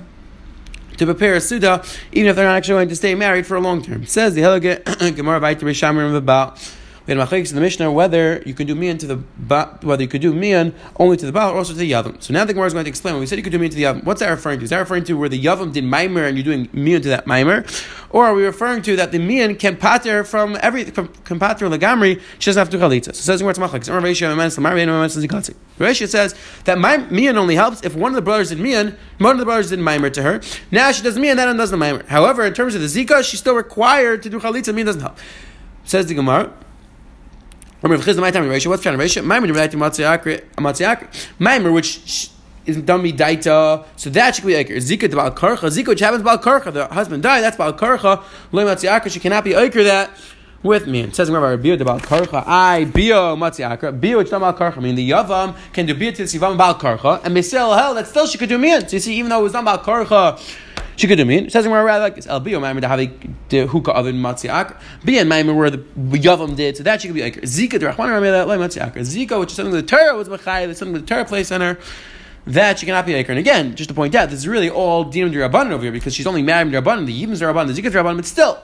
to 0.96 1.04
prepare 1.06 1.34
a 1.34 1.40
Suda, 1.40 1.84
even 2.12 2.30
if 2.30 2.36
they're 2.36 2.46
not 2.46 2.56
actually 2.56 2.74
going 2.74 2.88
to 2.88 2.96
stay 2.96 3.14
married 3.14 3.46
for 3.46 3.56
a 3.56 3.60
long 3.60 3.82
term. 3.82 4.06
Says 4.06 4.34
the 4.34 4.42
Helge 4.42 4.62
Gemara 5.16 5.40
Vayter 5.40 5.62
Rishamim 5.62 6.16
about 6.16 6.58
we 7.06 7.14
had 7.14 7.32
in 7.32 7.54
the 7.54 7.60
Mishnah 7.60 7.92
whether 7.92 8.42
you 8.46 8.54
can 8.54 8.66
do 8.66 8.74
mian 8.74 8.96
to 8.98 9.06
the 9.06 9.16
ba, 9.16 9.78
whether 9.82 10.02
you 10.02 10.08
could 10.08 10.22
do 10.22 10.32
mian 10.32 10.74
only 10.96 11.16
to 11.18 11.26
the 11.26 11.32
baal 11.32 11.52
or 11.52 11.58
also 11.58 11.72
to 11.72 11.78
the 11.78 11.90
yavam. 11.90 12.22
So 12.22 12.32
now 12.32 12.44
the 12.46 12.54
Gemara 12.54 12.68
is 12.68 12.72
going 12.72 12.84
to 12.86 12.88
explain. 12.88 13.14
When 13.14 13.20
we 13.20 13.26
said 13.26 13.36
you 13.36 13.42
could 13.42 13.52
do 13.52 13.58
mian 13.58 13.70
to 13.70 13.76
the 13.76 13.82
yavam, 13.82 14.04
what's 14.04 14.20
that 14.20 14.30
referring 14.30 14.60
to? 14.60 14.64
Is 14.64 14.70
that 14.70 14.78
referring 14.78 15.04
to 15.04 15.14
where 15.14 15.28
the 15.28 15.42
yavam 15.42 15.72
did 15.72 15.84
maimer 15.84 16.26
and 16.26 16.36
you're 16.36 16.44
doing 16.44 16.68
mian 16.72 17.02
to 17.02 17.08
that 17.08 17.26
maimer, 17.26 17.66
or 18.10 18.24
are 18.24 18.34
we 18.34 18.44
referring 18.44 18.80
to 18.82 18.96
that 18.96 19.12
the 19.12 19.18
mian 19.18 19.54
can 19.56 19.76
pater 19.76 20.24
from 20.24 20.56
every 20.62 20.84
can 20.84 21.38
pater 21.38 21.68
legamri? 21.68 22.22
She 22.38 22.50
doesn't 22.50 22.60
have 22.60 22.70
to 22.70 22.78
chalitza. 22.78 23.04
So 23.04 23.10
it 23.10 23.16
says 23.16 23.40
Gemara 23.42 23.54
machlekes. 23.54 23.90
Ratio 25.78 26.06
says 26.06 26.34
that 26.64 26.78
my 26.78 26.96
mian 26.96 27.36
only 27.36 27.56
helps 27.56 27.82
if 27.82 27.94
one 27.94 28.12
of 28.12 28.16
the 28.16 28.22
brothers 28.22 28.48
did 28.48 28.60
mian, 28.60 28.96
one 29.18 29.32
of 29.32 29.38
the 29.38 29.44
brothers 29.44 29.70
did 29.70 29.78
maimer 29.78 30.10
to 30.12 30.22
her. 30.22 30.40
Now 30.70 30.90
she 30.92 31.02
does 31.02 31.18
mian, 31.18 31.36
that 31.36 31.46
one 31.46 31.56
does 31.56 31.70
the 31.70 31.76
maimer. 31.76 32.06
However, 32.06 32.44
in 32.44 32.54
terms 32.54 32.74
of 32.74 32.80
the 32.80 32.86
zika, 32.86 33.22
she's 33.28 33.40
still 33.40 33.54
required 33.54 34.22
to 34.22 34.30
do 34.30 34.40
chalitza. 34.40 34.74
Mian 34.74 34.86
doesn't 34.86 35.02
help. 35.02 35.18
Says 35.84 36.06
the 36.06 36.14
Gemara. 36.14 36.52
Remember, 37.84 38.02
Chizda 38.02 38.20
my 38.22 38.30
time 38.30 38.48
Ratio. 38.48 38.70
What's 38.70 38.82
to 38.82 38.96
ratio? 38.96 39.22
Maimer 39.22 39.42
related 39.42 39.72
to 39.72 39.76
Matziakri. 39.76 40.42
Maimer, 41.38 41.70
which 41.70 42.30
is 42.64 42.78
done 42.78 43.02
daita, 43.12 43.84
so 43.96 44.08
that 44.08 44.34
should 44.34 44.46
be 44.46 44.56
like 44.56 44.68
Zika 44.68 45.00
to 45.00 45.14
Baal 45.14 45.30
Karcha. 45.30 45.68
Zika, 45.68 45.88
which 45.88 46.00
happens 46.00 46.22
Baal 46.22 46.38
Karcha. 46.38 46.72
The 46.72 46.86
husband 46.86 47.22
died, 47.22 47.42
that's 47.42 47.58
Baal 47.58 47.74
Karcha. 47.74 48.24
Loy 48.52 48.64
Matziakri, 48.64 49.10
she 49.10 49.20
cannot 49.20 49.44
be 49.44 49.50
Iker 49.50 49.84
that 49.84 50.10
with 50.64 50.88
me. 50.88 51.02
It 51.02 51.14
says 51.14 51.28
in 51.28 51.34
Rabbi 51.34 51.50
Rabbi 51.50 51.82
about 51.82 52.02
karcha. 52.02 52.42
I 52.44 52.86
bio 52.86 53.36
matziakra. 53.36 54.00
Bio 54.00 54.18
which 54.18 54.32
about 54.32 54.58
karcha. 54.58 54.78
I 54.78 54.80
mean 54.80 54.96
the 54.96 55.08
yavam 55.08 55.54
can 55.72 55.86
do 55.86 55.94
bio 55.94 56.10
to 56.10 56.16
the 56.16 56.24
sivam 56.24 56.54
about 56.54 56.80
karcha, 56.80 57.22
and 57.22 57.36
mesel 57.36 57.78
hell 57.78 57.94
that 57.94 58.08
still 58.08 58.26
she 58.26 58.38
could 58.38 58.48
do 58.48 58.58
me. 58.58 58.80
So 58.80 58.88
you 58.90 58.98
see, 58.98 59.14
even 59.18 59.28
though 59.28 59.40
it 59.40 59.44
was 59.44 59.52
not 59.52 59.62
about 59.62 59.84
karcha, 59.84 60.40
she 60.96 61.06
could 61.06 61.18
do 61.18 61.24
mean. 61.24 61.46
It 61.46 61.52
says 61.52 61.66
in 61.66 61.72
rather 61.72 62.02
like 62.02 62.16
this. 62.16 62.26
El 62.26 62.40
bio 62.40 62.58
maimer 62.58 62.80
to 62.80 62.88
have 62.88 62.98
the 63.50 63.66
hookah 63.66 63.92
other 63.92 64.10
than 64.10 64.20
matziak. 64.20 64.76
Be 65.04 65.18
in 65.18 65.28
maimer 65.28 65.54
where 65.54 65.70
the 65.70 65.78
yavam 65.78 66.56
did. 66.56 66.78
So 66.78 66.82
that 66.82 67.02
she 67.02 67.08
could 67.08 67.14
be 67.14 67.22
like 67.22 67.42
zika 67.42 67.78
derachman 67.78 68.08
rameh 68.08 68.46
like 68.46 68.58
matziak. 68.58 68.94
Zika, 68.94 69.38
which 69.38 69.50
is 69.50 69.56
something 69.56 69.74
the 69.74 69.82
Torah 69.82 70.16
was 70.16 70.28
machai. 70.28 70.66
That's 70.66 70.78
something 70.78 71.00
the 71.00 71.06
Torah 71.06 71.26
placed 71.26 71.52
on 71.52 71.60
her. 71.60 71.78
That 72.46 72.78
she 72.78 72.84
cannot 72.84 73.06
be 73.06 73.12
Iker. 73.12 73.30
And 73.30 73.38
again, 73.38 73.74
just 73.74 73.88
to 73.88 73.94
point 73.94 74.14
out, 74.14 74.28
this 74.28 74.40
is 74.40 74.46
really 74.46 74.68
all 74.68 75.06
Dinam 75.06 75.32
Rabbanan 75.32 75.70
over 75.70 75.82
here 75.82 75.92
because 75.92 76.14
she's 76.14 76.26
only 76.26 76.42
married 76.42 76.74
Rabbanan. 76.74 77.06
The 77.06 77.24
Yibams 77.24 77.40
are 77.40 77.50
Rabbanan, 77.50 77.74
the 77.74 77.80
Zika 77.80 77.90
Rabbanan, 77.90 78.16
but 78.16 78.26
still, 78.26 78.62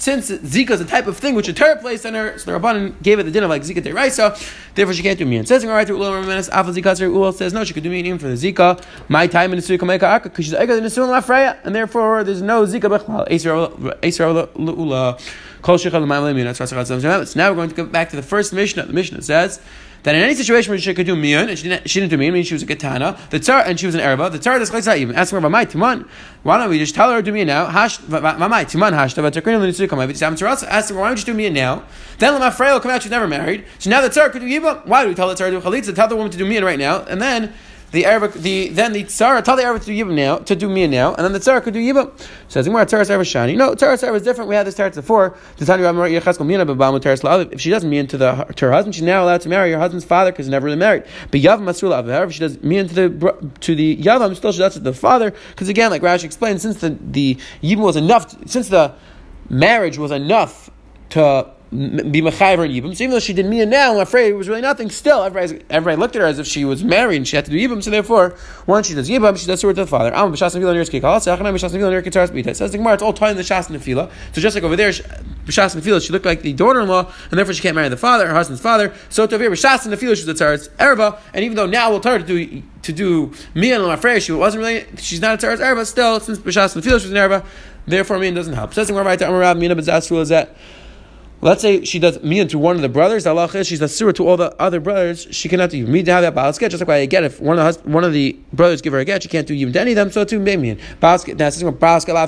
since 0.00 0.30
Zika 0.30 0.70
is 0.70 0.80
a 0.80 0.86
type 0.86 1.06
of 1.06 1.18
thing 1.18 1.34
which 1.34 1.46
a 1.46 1.52
Torah 1.52 1.76
placed 1.76 2.06
on 2.06 2.14
her, 2.14 2.38
so 2.38 2.50
the 2.50 2.58
Rabbanan 2.58 3.00
gave 3.02 3.18
it 3.18 3.24
the 3.24 3.30
dinner 3.30 3.46
like 3.46 3.62
Zika 3.62 3.82
Deraisa, 3.82 4.34
therefore 4.74 4.94
she 4.94 5.02
can't 5.02 5.18
do 5.18 5.26
mian. 5.26 5.44
Says 5.44 5.64
right 5.66 5.86
to 5.86 5.92
Ulam 5.92 6.24
Remenes, 6.24 6.48
Afal 6.50 6.74
Zika 6.74 7.00
Ul 7.14 7.32
says 7.32 7.52
no, 7.52 7.64
she 7.64 7.74
could 7.74 7.82
do 7.82 7.90
mian 7.90 8.18
for 8.18 8.28
the 8.28 8.34
Zika. 8.34 8.82
My 9.08 9.26
time 9.26 9.52
in 9.52 9.58
the 9.58 9.62
Sukkah 9.62 9.80
Meka 9.80 10.04
Akka, 10.04 10.30
because 10.30 10.46
she's 10.46 10.54
Eka 10.54 10.78
in 10.78 10.82
the 10.82 10.88
Sukkah 10.88 11.20
Lafreya, 11.20 11.58
and 11.64 11.74
therefore 11.74 12.24
there's 12.24 12.40
no 12.40 12.64
Zika 12.64 12.98
Bechmal. 12.98 13.28
Eser 13.28 14.48
Ula 14.56 15.18
Kol 15.62 15.76
Shechal 15.76 17.02
That's 17.02 17.36
Now 17.36 17.50
we're 17.50 17.56
going 17.56 17.68
to 17.68 17.74
go 17.74 17.84
back 17.84 18.08
to 18.10 18.16
the 18.16 18.22
first 18.22 18.52
Mishnah. 18.52 18.86
The 18.86 18.92
Mishnah 18.92 19.22
says, 19.22 19.60
that 20.02 20.14
in 20.14 20.22
any 20.22 20.34
situation 20.34 20.70
where 20.70 20.78
she 20.78 20.94
could 20.94 21.06
do 21.06 21.14
miyan 21.14 21.48
and 21.48 21.58
she 21.58 21.68
didn't, 21.68 21.88
she 21.88 22.00
didn't 22.00 22.10
do 22.10 22.16
miyan, 22.16 22.32
meaning 22.32 22.42
she 22.42 22.54
was 22.54 22.62
a 22.62 22.66
katana, 22.66 23.18
the 23.30 23.38
tsar 23.38 23.62
and 23.66 23.78
she 23.78 23.86
was 23.86 23.94
an 23.94 24.00
erba, 24.00 24.30
the 24.30 24.38
does 24.38 24.70
chaytzah 24.70 24.96
even. 24.96 25.14
Ask 25.16 25.32
her, 25.32 25.40
"Mamai 25.40 25.66
timan, 25.66 26.08
why 26.42 26.58
don't 26.58 26.70
we 26.70 26.78
just 26.78 26.94
tell 26.94 27.10
her 27.10 27.22
to 27.22 27.22
do 27.22 27.32
miyan 27.32 27.46
now? 27.46 27.66
Hash, 27.66 27.98
mamai 27.98 28.64
timan 28.64 28.92
hashta, 28.92 29.22
but 29.22 29.34
takrinu 29.34 29.60
l'nitzui 29.60 29.88
kamay 29.88 30.08
v'tisam 30.08 30.34
tzarasa. 30.34 30.66
Ask 30.68 30.90
her, 30.90 30.98
why 30.98 31.08
don't 31.08 31.18
you 31.18 31.32
do 31.32 31.38
miyan 31.38 31.52
now? 31.52 31.82
Then 32.18 32.34
l'mafrei 32.34 32.72
will 32.72 32.80
come 32.80 32.90
out 32.90 33.02
she's 33.02 33.10
never 33.10 33.28
married. 33.28 33.64
So 33.78 33.90
now 33.90 34.00
the 34.00 34.08
tsar 34.08 34.30
could 34.30 34.42
do 34.42 34.48
yiba. 34.48 34.86
Why 34.86 35.02
do 35.02 35.08
we 35.08 35.14
tell 35.14 35.28
the 35.28 35.34
tsar 35.34 35.50
to 35.50 35.60
do 35.60 35.66
chalitza? 35.66 35.94
Tell 35.94 36.08
the 36.08 36.16
woman 36.16 36.30
to 36.30 36.38
do 36.38 36.44
miyan 36.44 36.64
right 36.64 36.78
now, 36.78 37.02
and 37.02 37.20
then 37.20 37.52
the 37.92 38.06
Arab, 38.06 38.32
the 38.34 38.68
then 38.68 38.92
the 38.92 39.04
tzara 39.04 39.42
tell 39.42 39.56
the 39.56 39.64
Arab 39.64 39.80
to 39.80 39.86
do 39.86 39.92
yibam 39.92 40.14
now 40.14 40.38
to 40.38 40.54
do 40.54 40.68
me 40.68 40.86
now, 40.86 41.14
and 41.14 41.24
then 41.24 41.32
the 41.32 41.40
tzara 41.40 41.62
could 41.62 41.74
do 41.74 41.80
yibam. 41.80 42.12
So 42.48 42.62
Gemara 42.62 42.86
tzara 42.86 43.02
tzara 43.02 43.22
shani. 43.22 43.56
No, 43.56 43.74
tzara 43.74 43.94
tzara 43.94 44.14
is 44.14 44.22
different. 44.22 44.48
We 44.48 44.54
had 44.54 44.66
this 44.66 44.76
tzara 44.76 44.94
before. 44.94 45.36
If 47.52 47.60
she 47.60 47.70
doesn't 47.70 47.90
mean 47.90 48.06
to 48.06 48.16
the 48.16 48.44
to 48.56 48.66
her 48.66 48.72
husband, 48.72 48.94
she's 48.94 49.02
now 49.02 49.24
allowed 49.24 49.40
to 49.40 49.48
marry 49.48 49.72
her 49.72 49.78
husband's 49.78 50.04
father 50.04 50.30
because 50.30 50.46
he 50.46 50.50
never 50.50 50.66
really 50.66 50.76
married. 50.76 51.04
But 51.30 51.40
yavam 51.40 51.62
masrula 51.62 52.04
avav. 52.04 52.28
If 52.28 52.34
she 52.34 52.40
does 52.40 52.62
mean 52.62 52.86
to 52.88 52.94
the 52.94 53.50
to 53.60 53.74
the 53.74 53.96
yavam, 53.96 54.36
still 54.36 54.52
she 54.52 54.58
does 54.58 54.74
to 54.74 54.80
the 54.80 54.92
father 54.92 55.32
because 55.50 55.68
again, 55.68 55.90
like 55.90 56.02
Rashi 56.02 56.24
explained, 56.24 56.60
since 56.60 56.76
the 56.80 56.96
the 57.00 57.38
yibam 57.62 57.78
was 57.78 57.96
enough, 57.96 58.36
since 58.48 58.68
the 58.68 58.94
marriage 59.48 59.98
was 59.98 60.12
enough 60.12 60.70
to 61.10 61.50
be 61.70 62.20
mechayiv 62.20 62.58
and 62.64 62.72
yibum. 62.72 62.96
So 62.96 63.04
even 63.04 63.12
though 63.12 63.20
she 63.20 63.32
did 63.32 63.46
mia 63.46 63.64
now, 63.64 63.94
I'm 63.94 64.00
afraid 64.00 64.30
it 64.30 64.34
was 64.34 64.48
really 64.48 64.60
nothing. 64.60 64.90
Still, 64.90 65.22
everybody, 65.22 65.62
everybody 65.70 66.00
looked 66.00 66.16
at 66.16 66.22
her 66.22 66.26
as 66.26 66.40
if 66.40 66.46
she 66.46 66.64
was 66.64 66.82
married 66.82 67.18
and 67.18 67.28
she 67.28 67.36
had 67.36 67.44
to 67.44 67.50
do 67.52 67.56
yibum. 67.56 67.80
So 67.80 67.90
therefore, 67.90 68.34
once 68.66 68.88
she 68.88 68.94
does 68.94 69.08
yibum, 69.08 69.38
she 69.38 69.46
does 69.46 69.62
her 69.62 69.68
to 69.68 69.74
the 69.74 69.86
father. 69.86 70.10
Says 70.36 70.52
the 70.52 70.60
Gemara, 72.78 72.94
it's 72.94 73.02
all 73.04 73.12
tied 73.12 73.30
in 73.30 73.36
the 73.36 73.44
shas 73.44 73.70
and 73.70 73.80
fila. 73.80 74.10
So 74.32 74.40
just 74.40 74.56
like 74.56 74.64
over 74.64 74.74
there, 74.74 74.90
b'shas 74.90 75.74
and 75.74 75.84
fila, 75.84 76.00
she 76.00 76.12
looked 76.12 76.26
like 76.26 76.42
the 76.42 76.52
daughter-in-law, 76.52 77.12
and 77.30 77.38
therefore 77.38 77.54
she 77.54 77.62
can't 77.62 77.76
marry 77.76 77.88
the 77.88 77.96
father, 77.96 78.26
her 78.26 78.34
husband's 78.34 78.60
father. 78.60 78.92
So 79.08 79.28
to 79.28 79.34
over 79.36 79.50
b'shas 79.50 79.86
and 79.86 79.96
fila, 79.96 80.16
she's 80.16 80.26
a 80.26 80.34
tzaretz 80.34 80.68
erba. 80.80 81.20
And 81.32 81.44
even 81.44 81.56
though 81.56 81.66
now 81.66 81.90
we'll 81.90 82.00
tell 82.00 82.14
her 82.14 82.18
to 82.18 82.26
do 82.26 82.62
to 82.82 82.92
do 82.92 83.32
mia 83.54 83.80
and 83.80 83.92
afraid 83.92 84.24
she 84.24 84.32
wasn't 84.32 84.64
really, 84.64 84.86
she's 84.96 85.20
not 85.20 85.40
a 85.40 85.46
tzaretz 85.46 85.60
erba. 85.60 85.86
Still, 85.86 86.18
since 86.18 86.40
b'shas 86.40 86.74
and 86.74 86.82
fila, 86.82 86.98
she's 86.98 87.12
an 87.12 87.16
erba. 87.16 87.44
Therefore, 87.86 88.18
mia 88.18 88.32
doesn't 88.32 88.54
help. 88.54 88.74
Says 88.74 88.88
the 88.88 88.92
Gemara, 88.92 89.04
right? 89.04 89.22
Amar 89.22 89.38
Rab, 89.38 89.56
mina 89.56 89.76
b'zas 89.76 90.20
is 90.20 90.30
that. 90.30 90.56
Let's 91.42 91.62
say 91.62 91.84
she 91.84 91.98
does 91.98 92.22
me 92.22 92.44
to 92.44 92.58
one 92.58 92.76
of 92.76 92.82
the 92.82 92.90
brothers. 92.90 93.26
Allah 93.26 93.48
is 93.54 93.66
she's 93.66 93.80
a 93.80 93.88
surah 93.88 94.12
to 94.12 94.28
all 94.28 94.36
the 94.36 94.54
other 94.60 94.78
brothers. 94.78 95.26
She 95.30 95.48
cannot 95.48 95.70
do 95.70 95.86
me 95.86 96.02
to 96.02 96.12
have 96.12 96.22
that 96.22 96.34
get. 96.58 96.70
Just 96.70 96.86
like 96.86 96.90
I 96.90 97.06
get 97.06 97.24
if 97.24 97.40
one 97.40 97.58
of 97.58 97.82
the 97.82 97.88
one 97.88 98.04
of 98.04 98.12
the 98.12 98.38
brothers 98.52 98.82
give 98.82 98.92
her 98.92 98.98
a 98.98 99.06
get, 99.06 99.22
she 99.22 99.30
can't 99.30 99.46
do 99.46 99.54
even 99.54 99.72
to 99.72 99.80
any 99.80 99.92
of 99.92 99.96
them. 99.96 100.10
So 100.10 100.26
too 100.26 100.38
maybe 100.38 100.78
balas 101.00 101.24
get. 101.24 101.38
Get 101.38 101.54
the 101.54 101.64
meleshna. 101.64 102.20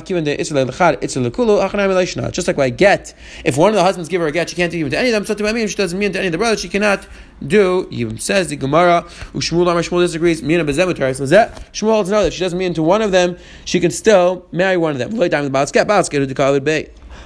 Just 2.33 2.49
like 2.49 2.59
I 2.59 2.71
get 2.71 3.15
if 3.45 3.59
one 3.59 3.69
of 3.69 3.75
the 3.75 3.83
husbands 3.83 4.09
give 4.09 4.23
her 4.23 4.29
a 4.29 4.33
get, 4.33 4.49
she 4.49 4.57
can't 4.57 4.73
do 4.73 4.79
even 4.79 4.93
to 4.93 4.99
any 4.99 5.11
of 5.11 5.13
them. 5.13 5.27
So 5.27 5.35
too 5.35 5.45
maybe 5.45 5.67
she 5.67 5.77
doesn't 5.77 5.99
mean 5.99 6.15
to 6.15 6.19
any 6.19 6.29
of 6.29 6.33
the 6.33 6.39
brothers, 6.39 6.61
she 6.61 6.71
cannot 6.71 7.07
do 7.47 7.87
even 7.91 8.17
says 8.17 8.49
the 8.49 8.57
Gemara. 8.57 9.03
Ushmuel 9.35 9.69
Amar 9.69 9.83
Shmuel 9.83 10.01
disagrees. 10.01 10.43
Mina 10.43 10.65
bezemutar. 10.65 11.15
So 11.15 11.27
that 11.27 11.71
Shmuel 11.75 11.93
holds 11.93 12.11
know 12.11 12.25
that 12.25 12.33
she 12.33 12.41
doesn't 12.41 12.59
mean 12.59 12.73
to 12.73 12.83
one 12.83 13.03
of 13.03 13.13
them, 13.13 13.37
she 13.67 13.79
can 13.79 13.91
still 13.91 14.47
marry 14.53 14.79
one 14.79 14.93
of 14.93 14.99
them. 14.99 15.11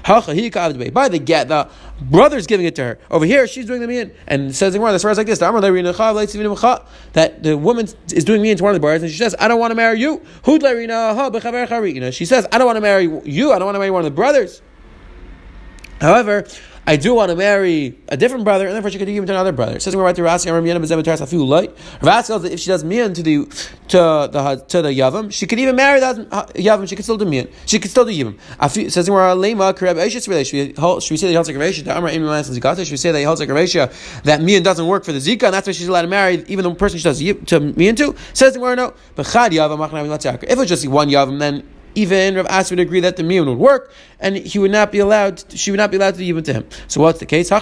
By 0.05 1.09
the 1.09 1.19
get, 1.19 1.49
the 1.49 1.69
brother's 2.01 2.47
giving 2.47 2.67
it 2.67 2.75
to 2.77 2.85
her. 2.85 2.99
Over 3.11 3.25
here, 3.25 3.47
she's 3.47 3.67
doing 3.67 3.81
the 3.81 3.89
mean. 3.89 4.13
And 4.27 4.55
says 4.55 4.73
the 4.73 4.81
as 4.85 5.03
far 5.03 5.11
as 5.11 5.19
like 5.19 5.27
this, 5.27 5.39
that 5.39 5.53
the 7.43 7.57
woman 7.57 7.89
is 8.13 8.25
doing 8.25 8.43
mean 8.43 8.57
to 8.57 8.63
one 8.63 8.71
of 8.71 8.75
the 8.75 8.81
brothers, 8.81 9.03
and 9.03 9.11
she 9.11 9.19
says, 9.19 9.35
I 9.39 9.49
don't 9.49 9.59
want 9.59 9.71
to 9.71 9.75
marry 9.75 10.01
you. 10.01 10.23
You 10.47 10.59
know, 12.01 12.11
she 12.11 12.25
says, 12.25 12.47
I 12.53 12.59
don't 12.59 12.67
want 12.67 12.77
to 12.77 12.81
marry 12.81 13.05
you, 13.25 13.53
I 13.53 13.59
don't 13.59 13.67
want 13.67 13.75
to 13.75 13.81
marry 13.81 13.91
one 13.91 14.01
of 14.01 14.11
the 14.11 14.17
brothers. 14.17 14.63
However, 16.01 16.47
I 16.89 16.95
do 16.97 17.15
want 17.15 17.31
to 17.31 17.37
marry 17.37 17.99
a 18.09 18.17
different 18.17 18.45
brother, 18.45 18.67
and 18.67 18.75
therefore 18.75 18.93
she 18.93 18.99
could 18.99 19.09
give 19.09 19.17
him 19.17 19.27
to 19.27 19.33
another 19.33 19.51
brother. 19.51 19.81
Says 19.81 19.97
we're 19.97 20.05
right 20.05 20.15
to 20.15 20.23
Rasi 20.23 20.47
Rasi 22.01 22.51
if 22.51 22.61
she 22.61 22.69
does 22.69 22.85
mian 22.85 23.13
to 23.15 23.23
the 23.23 23.45
to 23.89 24.29
the 24.31 24.65
to 24.69 24.83
the 24.83 24.91
yavam, 24.91 25.33
she 25.33 25.49
could 25.49 25.59
even 25.59 25.75
marry 25.75 25.99
that 25.99 26.17
yavam. 26.55 26.89
She 26.89 26.95
could 26.95 27.05
still 27.05 27.17
do 27.17 27.25
mian. 27.25 27.49
She 27.67 27.81
could 27.81 27.91
still 27.91 28.05
do 28.05 28.13
yavam. 28.13 28.39
It 28.77 28.93
says 28.93 29.11
we're 29.11 29.21
lema 29.35 29.75
kareb 29.75 29.97
eishes 29.97 30.29
relation. 30.29 30.75
Should 31.01 31.11
we 31.11 31.17
say 31.17 31.27
that 31.27 31.31
he 31.31 31.35
holds 31.35 31.49
like 31.49 31.57
a 31.57 31.59
ratio? 31.59 31.85
The 31.85 31.99
amar 31.99 32.11
emi 32.11 32.61
zikata. 32.61 32.87
Should 32.87 33.01
say 33.01 33.11
that 33.11 33.19
he 33.19 33.25
holds 33.25 33.41
a 33.41 33.47
ratio 33.53 33.91
that 34.23 34.41
mian 34.41 34.63
doesn't 34.63 34.87
work 34.87 35.05
for 35.05 35.13
the 35.13 35.19
zika, 35.19 35.45
and 35.45 35.55
that's 35.55 35.67
why 35.67 35.73
she's 35.73 35.89
allowed 35.89 36.03
to 36.03 36.09
marry 36.09 36.45
even 36.47 36.63
the 36.65 36.75
person 36.75 36.99
she 36.99 37.05
does 37.05 37.19
to 37.19 37.61
mian 37.61 37.97
to? 37.97 38.15
Says 38.33 38.55
the 38.55 38.75
no. 38.77 38.95
But 39.17 39.27
chad 39.27 39.51
yavam 39.51 40.43
If 40.45 40.59
it's 40.59 40.69
just 40.69 40.87
one 40.87 41.09
yavam, 41.09 41.41
then 41.41 41.65
even 41.97 42.37
Rav 42.37 42.47
Asi 42.47 42.75
would 42.75 42.81
agree 42.81 43.01
that 43.01 43.17
the 43.17 43.23
miyun 43.23 43.47
would 43.47 43.59
work, 43.59 43.93
and 44.21 44.37
he 44.37 44.59
would 44.59 44.71
not 44.71 44.93
be 44.93 44.99
allowed. 45.01 45.43
She 45.51 45.71
would 45.71 45.79
not 45.79 45.91
be 45.91 45.97
allowed 45.97 46.15
to 46.15 46.25
give 46.25 46.37
it 46.37 46.45
to 46.45 46.53
him. 46.53 46.69
So 46.87 47.01
what's 47.01 47.19
the 47.19 47.27
case? 47.27 47.49
The 47.49 47.61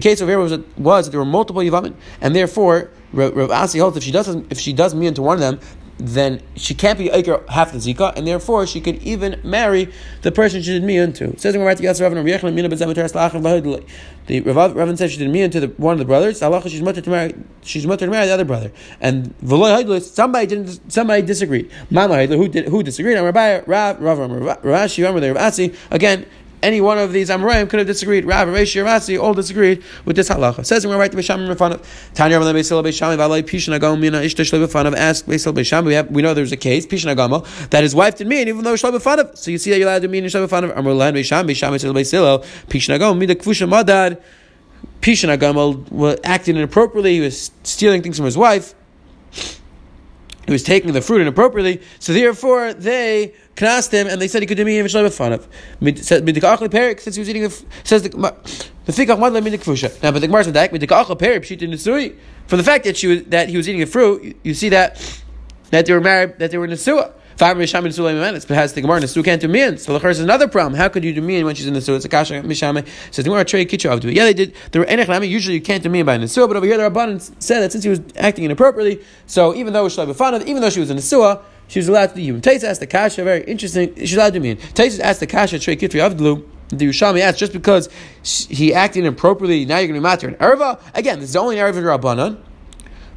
case 0.00 0.22
over 0.22 0.30
here 0.30 0.38
was, 0.38 0.58
was 0.78 1.04
that 1.06 1.10
there 1.10 1.20
were 1.20 1.26
multiple 1.26 1.62
yivamin, 1.62 1.94
and 2.20 2.34
therefore 2.34 2.90
Rav 3.12 3.50
Asi 3.50 3.78
holds 3.80 3.96
if 3.96 4.04
she 4.04 4.12
does 4.12 4.28
if 4.28 4.58
she 4.60 4.72
does 4.72 4.94
miyun 4.94 5.14
to 5.16 5.22
one 5.22 5.34
of 5.34 5.40
them, 5.40 5.58
then 6.00 6.40
she 6.56 6.74
can't 6.74 6.98
be 6.98 7.08
Iker 7.08 7.48
half 7.48 7.72
the 7.72 7.78
Zika, 7.78 8.16
and 8.16 8.26
therefore 8.26 8.66
she 8.66 8.80
could 8.80 9.02
even 9.02 9.40
marry 9.44 9.92
the 10.22 10.32
person 10.32 10.62
she 10.62 10.72
did 10.72 10.82
me 10.82 10.96
into. 10.96 11.38
Says 11.38 11.54
the 11.54 11.60
Rav 11.60 11.78
said 14.98 15.10
she 15.10 15.18
did 15.18 15.30
me 15.30 15.42
into 15.42 15.60
the, 15.60 15.68
one 15.76 15.92
of 15.92 15.98
the 15.98 16.04
brothers. 16.04 16.40
She's 16.70 16.82
mutter 16.82 17.00
to 17.00 17.10
marry 17.10 17.34
she's 17.62 17.86
mutter 17.86 18.06
to 18.06 18.10
marry 18.10 18.26
the 18.26 18.32
other 18.32 18.44
brother. 18.44 18.72
And 19.00 19.34
somebody 20.02 20.46
didn't 20.46 20.92
somebody 20.92 21.22
disagreed. 21.22 21.70
Mama 21.90 22.26
who 22.26 22.48
did 22.48 22.68
who 22.68 22.82
disagreed? 22.82 23.16
Again 25.90 26.26
any 26.62 26.80
one 26.80 26.98
of 26.98 27.12
these 27.12 27.30
Amoraim 27.30 27.68
could 27.68 27.78
have 27.78 27.86
disagreed. 27.86 28.24
Rav, 28.24 28.48
Rashi, 28.48 28.84
Rasi 28.84 29.20
all 29.20 29.34
disagreed 29.34 29.82
with 30.04 30.16
this 30.16 30.28
halacha. 30.28 30.64
Says 30.64 30.86
we're 30.86 30.98
right 30.98 31.10
to 31.10 31.16
Beishamim 31.16 31.48
in 31.48 31.56
front 31.56 31.74
of 31.74 32.10
Tanya 32.14 32.38
Rav 32.38 32.54
Beisil 32.54 32.82
Beishamim 32.82 33.16
Valai 33.16 33.42
Pishna 33.42 33.78
Agam 33.78 34.00
Mina 34.00 34.18
Ishta 34.18 34.42
Shloim 34.42 34.62
in 34.62 34.68
front 34.68 34.88
of 34.88 34.94
Ask 34.94 35.26
Beisil 35.26 35.52
Beishamim. 35.52 35.86
We 35.86 35.94
have 35.94 36.10
we 36.10 36.22
know 36.22 36.34
there's 36.34 36.52
a 36.52 36.56
case 36.56 36.86
Pishna 36.86 37.14
Agamo 37.14 37.46
that 37.70 37.82
his 37.82 37.94
wife 37.94 38.16
did 38.16 38.26
mean 38.26 38.48
even 38.48 38.64
though 38.64 38.76
front 38.76 39.20
of. 39.20 39.38
So 39.38 39.50
you 39.50 39.58
see 39.58 39.70
that 39.70 39.78
you're 39.78 39.88
allowed 39.88 40.02
to 40.02 40.08
mean 40.08 40.28
front 40.28 40.66
of 40.66 40.76
Amar 40.76 40.92
Lan 40.92 41.14
Beishamim 41.14 41.46
Beishamim 41.48 41.74
Beisil 41.74 41.94
Beisilo 41.94 42.44
Pishna 42.68 42.98
Agam 42.98 43.18
Mida 43.18 43.34
Kvusha 43.34 43.68
Madad. 43.68 44.20
Pishna 45.00 45.38
Agamal 45.38 45.90
was 45.90 46.18
acting 46.24 46.56
inappropriately. 46.56 47.14
He 47.14 47.20
was 47.20 47.50
stealing 47.62 48.02
things 48.02 48.16
from 48.18 48.26
his 48.26 48.36
wife. 48.36 48.74
He 50.46 50.52
was 50.52 50.62
taking 50.62 50.92
the 50.92 51.00
fruit 51.00 51.20
inappropriately. 51.20 51.80
So 52.00 52.12
therefore 52.12 52.74
they 52.74 53.34
knast 53.60 53.92
him, 53.92 54.06
and 54.06 54.20
they 54.20 54.28
said 54.28 54.42
he 54.42 54.46
could 54.46 54.56
do 54.56 54.64
shloim 54.64 55.12
fun 55.12 55.32
of. 55.32 55.48
Since 57.00 57.16
he 57.16 57.20
was 57.20 57.28
eating, 57.28 57.42
the, 57.42 57.64
says 57.84 58.02
the 58.02 58.10
the 58.10 58.92
fikach 58.92 59.18
madla 59.18 59.42
midik 59.42 59.62
fusha. 59.64 60.02
Now, 60.02 60.12
but 60.12 60.20
the 60.20 60.26
Gemara 60.26 60.44
said 60.44 60.54
that 60.54 60.72
midikachli 60.72 61.18
perik 61.18 61.40
pshit 61.40 61.62
in 61.62 61.70
the 61.70 62.14
From 62.46 62.58
the 62.58 62.64
fact 62.64 62.84
that 62.84 62.96
she 62.96 63.06
was 63.06 63.22
that 63.24 63.48
he 63.48 63.56
was 63.56 63.68
eating 63.68 63.82
a 63.82 63.86
fruit, 63.86 64.22
you, 64.22 64.34
you 64.42 64.54
see 64.54 64.68
that 64.70 65.22
that 65.70 65.86
they 65.86 65.92
were 65.92 66.00
married, 66.00 66.38
that 66.38 66.50
they 66.50 66.58
were 66.58 66.66
minutes, 68.20 68.44
but 68.44 68.54
has 68.54 68.74
the 68.74 68.82
Gemara 68.82 69.00
Nesu 69.00 69.24
can't 69.24 69.40
do 69.40 69.48
mian. 69.48 69.78
So 69.78 69.98
the 69.98 70.08
is 70.08 70.20
another 70.20 70.46
problem. 70.46 70.74
How 70.74 70.88
could 70.88 71.02
you 71.04 71.14
do 71.14 71.22
mian 71.22 71.46
when 71.46 71.54
she's 71.54 71.66
in 71.66 71.80
Suah? 71.80 71.96
It's 71.96 72.04
a 72.04 72.08
kasha 72.08 72.34
Misham. 72.42 72.86
Says 73.10 73.24
the 73.24 73.30
Gemara 73.30 73.46
trade 73.46 73.70
kitcha 73.70 73.90
of 73.90 74.04
Yeah, 74.04 74.24
they 74.24 74.34
did. 74.34 74.54
There 74.72 74.82
were 74.82 74.86
enech 74.86 75.08
lami. 75.08 75.26
Usually 75.26 75.54
you 75.54 75.62
can't 75.62 75.82
do 75.82 75.88
mian 75.88 76.04
by 76.04 76.18
Nesu, 76.18 76.46
but 76.46 76.58
over 76.58 76.66
here 76.66 76.76
the 76.76 76.90
Rabbanan 76.90 77.20
said 77.42 77.60
that 77.60 77.72
since 77.72 77.84
he 77.84 77.90
was 77.90 78.02
acting 78.16 78.44
inappropriately, 78.44 79.02
so 79.26 79.54
even 79.54 79.72
though 79.72 79.86
it 79.86 79.90
Shalai 79.90 80.46
even 80.46 80.60
though 80.60 80.68
she 80.68 80.80
was 80.80 80.90
in 80.90 80.96
the 80.96 81.02
Suah, 81.02 81.40
she 81.70 81.78
was 81.78 81.88
allowed 81.88 82.08
to 82.08 82.16
do 82.16 82.22
Yom. 82.22 82.40
Taisa 82.40 82.64
asked 82.64 82.80
the 82.80 82.86
Kasha, 82.86 83.22
very 83.22 83.44
interesting, 83.44 83.94
she's 83.94 84.16
allowed 84.16 84.32
to 84.32 84.40
do 84.40 84.48
Yom. 84.48 84.56
Taisa 84.56 84.98
asked 84.98 85.20
the 85.20 85.26
Kasha, 85.28 85.60
Trey 85.60 85.76
Kitri 85.76 86.00
Avdlu, 86.00 86.44
the 86.70 86.88
Yerushalmi 86.88 87.20
asked, 87.20 87.38
just 87.38 87.52
because 87.52 87.88
he 88.22 88.74
acted 88.74 89.04
inappropriately, 89.04 89.64
now 89.64 89.78
you're 89.78 89.86
going 89.86 89.94
to 89.94 90.00
be 90.00 90.02
matter 90.02 90.26
an 90.26 90.34
Erva? 90.34 90.80
Again, 90.94 91.20
this 91.20 91.30
is 91.30 91.36
only 91.36 91.56
Erva 91.56 91.74
Rabbanan. 91.74 92.40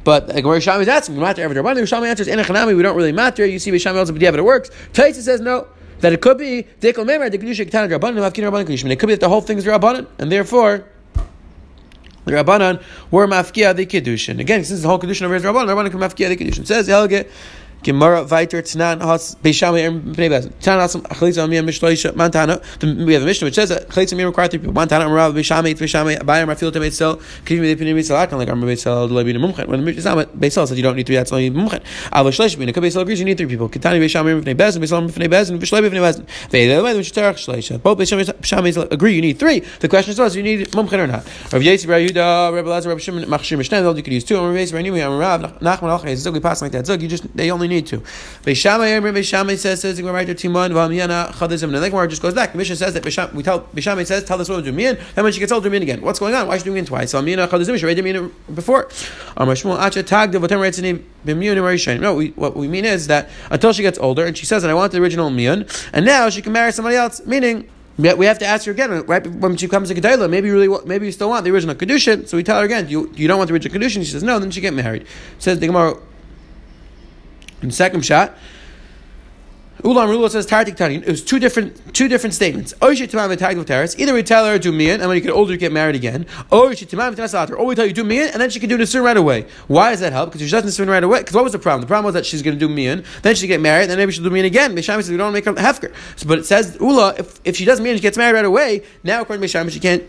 But 0.04 0.28
the 0.28 0.40
Gemara 0.40 0.58
Shami 0.58 0.82
is 0.82 0.88
asking, 0.88 1.18
matter 1.18 1.42
Erva 1.42 1.54
Rabbanan. 1.54 1.74
The 1.74 1.80
Yerushalmi 1.80 2.06
answers, 2.06 2.28
Enechanami, 2.28 2.76
we 2.76 2.82
don't 2.84 2.96
really 2.96 3.10
matter. 3.10 3.44
You 3.44 3.58
see, 3.58 3.72
Shami 3.72 3.96
also, 3.96 4.12
but 4.12 4.22
it 4.22 4.44
works. 4.44 4.70
Taisa 4.92 5.20
says 5.20 5.40
no. 5.40 5.66
That 5.98 6.12
it 6.12 6.20
could 6.20 6.38
be 6.38 6.66
Dekol 6.80 7.06
Memer, 7.06 7.30
the 7.30 7.38
Kedusha 7.38 7.68
Ketan 7.68 7.88
Rabbanan, 7.88 8.18
Mafkin 8.18 8.48
Rabbanan 8.48 8.66
Kedusha. 8.66 8.88
It 8.88 9.00
could 9.00 9.08
be 9.08 9.14
that 9.14 9.20
the 9.20 9.28
whole 9.28 9.40
thing 9.40 9.58
is 9.58 9.64
Rabbanan, 9.64 10.06
and 10.18 10.30
therefore 10.30 10.84
the 12.24 12.32
Rabbanan 12.32 12.82
were 13.10 13.26
mafkia 13.26 13.76
the 13.76 13.86
kedushin. 13.86 14.40
Again, 14.40 14.64
since 14.64 14.82
the 14.82 14.88
whole 14.88 14.98
kedushin 14.98 15.24
of 15.24 15.42
Rabbanan, 15.42 15.66
Rabbanan 15.66 15.90
can 15.90 16.00
mafkia 16.00 16.28
the 16.28 16.36
kedushin. 16.36 16.66
Says 16.66 16.86
Helge. 16.86 17.26
Gemara 17.84 18.24
weiter 18.24 18.62
Tnan 18.62 19.00
has 19.02 19.34
Beisham 19.36 19.74
Pnei 20.14 20.30
Bezin. 20.30 20.52
Tnan 20.54 20.80
has 20.80 20.96
Chalitza 20.96 21.44
Amir 21.44 21.62
Mishloisha 21.62 22.12
Mantana. 22.12 22.62
We 23.06 23.12
have 23.12 23.22
a 23.22 23.26
mission 23.26 23.44
which 23.44 23.54
says 23.54 23.68
that 23.68 23.88
Chalitza 23.88 24.14
Amir 24.14 24.26
required 24.26 24.50
three 24.50 24.58
people. 24.58 24.74
Mantana 24.74 25.04
Amrav 25.04 25.34
Beisham 25.34 25.68
Eight 25.68 25.76
Beisham 25.76 26.16
Bayam 26.20 26.46
Rafil 26.46 26.72
to 26.72 26.80
Beisel. 26.80 27.20
Kivim 27.44 27.76
Pnei 27.76 27.94
Beisel 27.94 28.26
Akan 28.26 28.38
like 28.38 28.48
Amr 28.48 28.66
Beisel 28.66 29.06
the 29.08 29.14
Lebin 29.14 29.36
Mumchen. 29.36 29.68
When 29.68 29.84
the 29.84 29.92
Mishnah 29.92 30.26
Beisel 30.26 30.66
said 30.66 30.76
you 30.76 30.82
don't 30.82 30.96
need 30.96 31.06
three, 31.06 31.16
that's 31.16 31.30
only 31.30 31.50
Mumchen. 31.50 31.84
Al 32.12 32.24
Shleish 32.24 32.58
Bin. 32.58 32.68
Beisel 32.68 33.02
agrees 33.02 33.18
you 33.18 33.26
need 33.26 33.36
three 33.36 33.46
people. 33.46 33.68
Kitani 33.68 34.00
Beisham 34.00 34.22
Amir 34.22 34.40
Pnei 34.40 34.54
Bezin 34.54 34.82
Beisel 34.82 35.10
Pnei 35.10 35.28
Bezin 35.28 35.58
Vishlei 35.58 35.86
Pnei 35.86 36.00
Bezin. 36.00 36.26
They 36.50 36.66
the 36.66 36.82
way 36.82 36.96
which 36.96 37.12
Terach 37.12 37.34
Shleish. 37.34 37.82
Both 37.82 37.98
Beisham 37.98 38.90
agree 38.90 39.14
you 39.14 39.20
need 39.20 39.38
three. 39.38 39.60
The 39.80 39.88
question 39.88 40.12
is 40.12 40.16
does 40.16 40.34
you 40.34 40.42
need 40.42 40.68
Mumchen 40.70 40.98
or 40.98 41.06
not? 41.06 41.24
Rav 41.52 41.62
Yisrael 41.62 41.86
Bar 41.88 41.98
Yehuda 41.98 42.54
Rav 42.54 42.66
Lazar 42.66 42.88
Rav 42.88 43.02
Shimon 43.02 43.24
Machshir 43.24 43.58
Mishnah. 43.58 43.82
You 43.94 44.02
could 44.02 44.12
use 44.12 44.24
two. 44.24 44.36
Rav 44.36 44.54
Yisrael 44.54 45.20
Rav 45.20 45.60
Nachman 45.60 45.98
Alchei 45.98 46.16
Zug. 46.16 46.32
We 46.32 46.40
pass 46.40 46.62
like 46.62 46.72
that. 46.72 46.86
Zug. 46.86 47.00
Just 47.00 47.36
they 47.36 47.50
only 47.50 47.68
need 47.68 47.73
two. 47.82 48.00
Beishamay 48.42 49.00
Beishamay 49.00 49.56
says 49.58 49.80
says 49.80 49.96
the 49.96 50.04
right 50.04 50.26
to 50.26 50.34
Timon 50.34 50.72
Vamiyana 50.72 51.30
Chadizim. 51.32 51.64
And 51.64 51.74
the 51.74 51.90
Gemara 51.90 52.08
just 52.08 52.22
goes 52.22 52.34
back. 52.34 52.52
The 52.52 52.58
Mishnah 52.58 52.76
says 52.76 52.94
that 52.94 53.04
we 53.34 53.42
tell 53.42 53.60
Beishamay 53.60 54.06
says 54.06 54.24
tell 54.24 54.38
this 54.38 54.48
woman 54.48 54.64
to 54.64 54.70
do 54.70 54.76
mian. 54.76 54.98
Then 55.14 55.24
when 55.24 55.32
she 55.32 55.40
gets 55.40 55.52
old, 55.52 55.64
do 55.64 55.70
mian 55.70 55.82
again. 55.82 56.00
What's 56.00 56.18
going 56.18 56.34
on? 56.34 56.46
Why 56.48 56.56
is 56.56 56.62
she 56.62 56.66
doing 56.66 56.82
it 56.82 56.86
twice? 56.86 57.10
So 57.10 57.20
Amiyana 57.22 57.48
Chadizim. 57.48 57.78
She 57.78 57.84
already 57.84 58.02
did 58.02 58.04
mian 58.04 58.32
before. 58.54 58.88
Amar 59.36 59.54
Shmuel 59.54 59.78
Acha 59.78 60.04
Tag 60.04 60.32
B'miun 60.32 61.06
Marishain. 61.24 62.00
No, 62.00 62.14
we, 62.14 62.30
what 62.30 62.56
we 62.56 62.68
mean 62.68 62.84
is 62.84 63.06
that 63.06 63.30
until 63.50 63.72
she 63.72 63.82
gets 63.82 63.98
older 63.98 64.24
and 64.24 64.36
she 64.36 64.46
says 64.46 64.62
that 64.62 64.70
I 64.70 64.74
want 64.74 64.92
the 64.92 65.00
original 65.00 65.30
mian, 65.30 65.66
and 65.92 66.04
now 66.04 66.28
she 66.28 66.42
can 66.42 66.52
marry 66.52 66.72
somebody 66.72 66.96
else. 66.96 67.24
Meaning. 67.26 67.68
We 67.96 68.26
have 68.26 68.40
to 68.40 68.44
ask 68.44 68.66
her 68.66 68.72
again, 68.72 68.90
right 69.06 69.24
when 69.24 69.56
she 69.56 69.68
comes 69.68 69.88
to 69.88 69.94
Gedailah, 69.94 70.28
maybe 70.28 70.48
you 70.48 70.54
really, 70.54 70.84
maybe 70.84 71.06
you 71.06 71.12
still 71.12 71.28
want 71.28 71.44
the 71.44 71.52
original 71.52 71.76
Kedushin, 71.76 72.26
so 72.26 72.36
we 72.36 72.42
tell 72.42 72.58
her 72.58 72.64
again, 72.64 72.88
you, 72.88 73.08
you 73.14 73.28
don't 73.28 73.38
want 73.38 73.46
the 73.46 73.54
original 73.54 73.78
Kedushin? 73.78 74.04
She 74.04 74.10
says 74.10 74.24
no, 74.24 74.40
then 74.40 74.50
she 74.50 74.60
get 74.60 74.74
married. 74.74 75.06
Says 75.38 75.60
the 75.60 75.68
Gemara, 75.68 75.96
in 77.64 77.70
second 77.70 78.02
shot, 78.02 78.36
Ulam 79.82 80.08
Rula 80.08 80.30
says 80.30 80.46
Tartik 80.46 80.76
Tani. 80.76 80.96
It 80.96 81.06
was 81.06 81.22
two 81.22 81.38
different 81.38 81.94
two 81.94 82.08
different 82.08 82.32
statements. 82.32 82.72
Either 82.80 84.14
we 84.14 84.22
tell 84.22 84.46
her 84.46 84.58
do 84.58 84.72
mian, 84.72 85.00
and 85.00 85.08
when 85.08 85.16
you 85.16 85.20
get 85.20 85.32
older, 85.32 85.52
you 85.52 85.58
get 85.58 85.72
married 85.72 85.94
again. 85.94 86.24
Or 86.50 86.68
we 86.68 86.74
tell 86.76 87.86
you 87.86 87.92
do 87.92 88.04
mian, 88.04 88.28
and 88.28 88.40
then 88.40 88.48
she 88.48 88.60
can 88.60 88.70
do 88.70 88.78
the 88.78 89.02
right 89.02 89.16
away. 89.16 89.46
Why 89.66 89.90
does 89.90 90.00
that 90.00 90.14
help? 90.14 90.30
Because 90.30 90.46
she 90.46 90.50
doesn't 90.50 90.70
sin 90.70 90.88
right 90.88 91.04
away. 91.04 91.18
Because 91.18 91.34
what 91.34 91.44
was 91.44 91.52
the 91.52 91.58
problem? 91.58 91.82
The 91.82 91.86
problem 91.86 92.06
was 92.06 92.14
that 92.14 92.24
she's 92.24 92.40
going 92.40 92.58
to 92.58 92.66
do 92.66 92.72
mian, 92.72 93.04
then 93.20 93.34
she 93.34 93.46
get 93.46 93.60
married, 93.60 93.90
then 93.90 93.98
maybe 93.98 94.12
she'll 94.12 94.24
do 94.24 94.30
mian 94.30 94.46
again. 94.46 94.74
Mishami 94.74 95.02
says 95.02 95.10
we 95.10 95.18
don't 95.18 95.34
make 95.34 95.44
her 95.44 95.52
hefker. 95.52 95.92
So, 96.16 96.28
but 96.28 96.38
it 96.38 96.46
says 96.46 96.78
Ula, 96.80 97.16
if, 97.18 97.40
if 97.44 97.56
she 97.56 97.66
does 97.66 97.78
mian, 97.78 97.96
she 97.96 98.02
gets 98.02 98.16
married 98.16 98.36
right 98.36 98.44
away. 98.46 98.84
Now 99.02 99.20
according 99.20 99.46
to 99.46 99.48
Mishami, 99.48 99.70
she 99.70 99.80
can't 99.80 100.04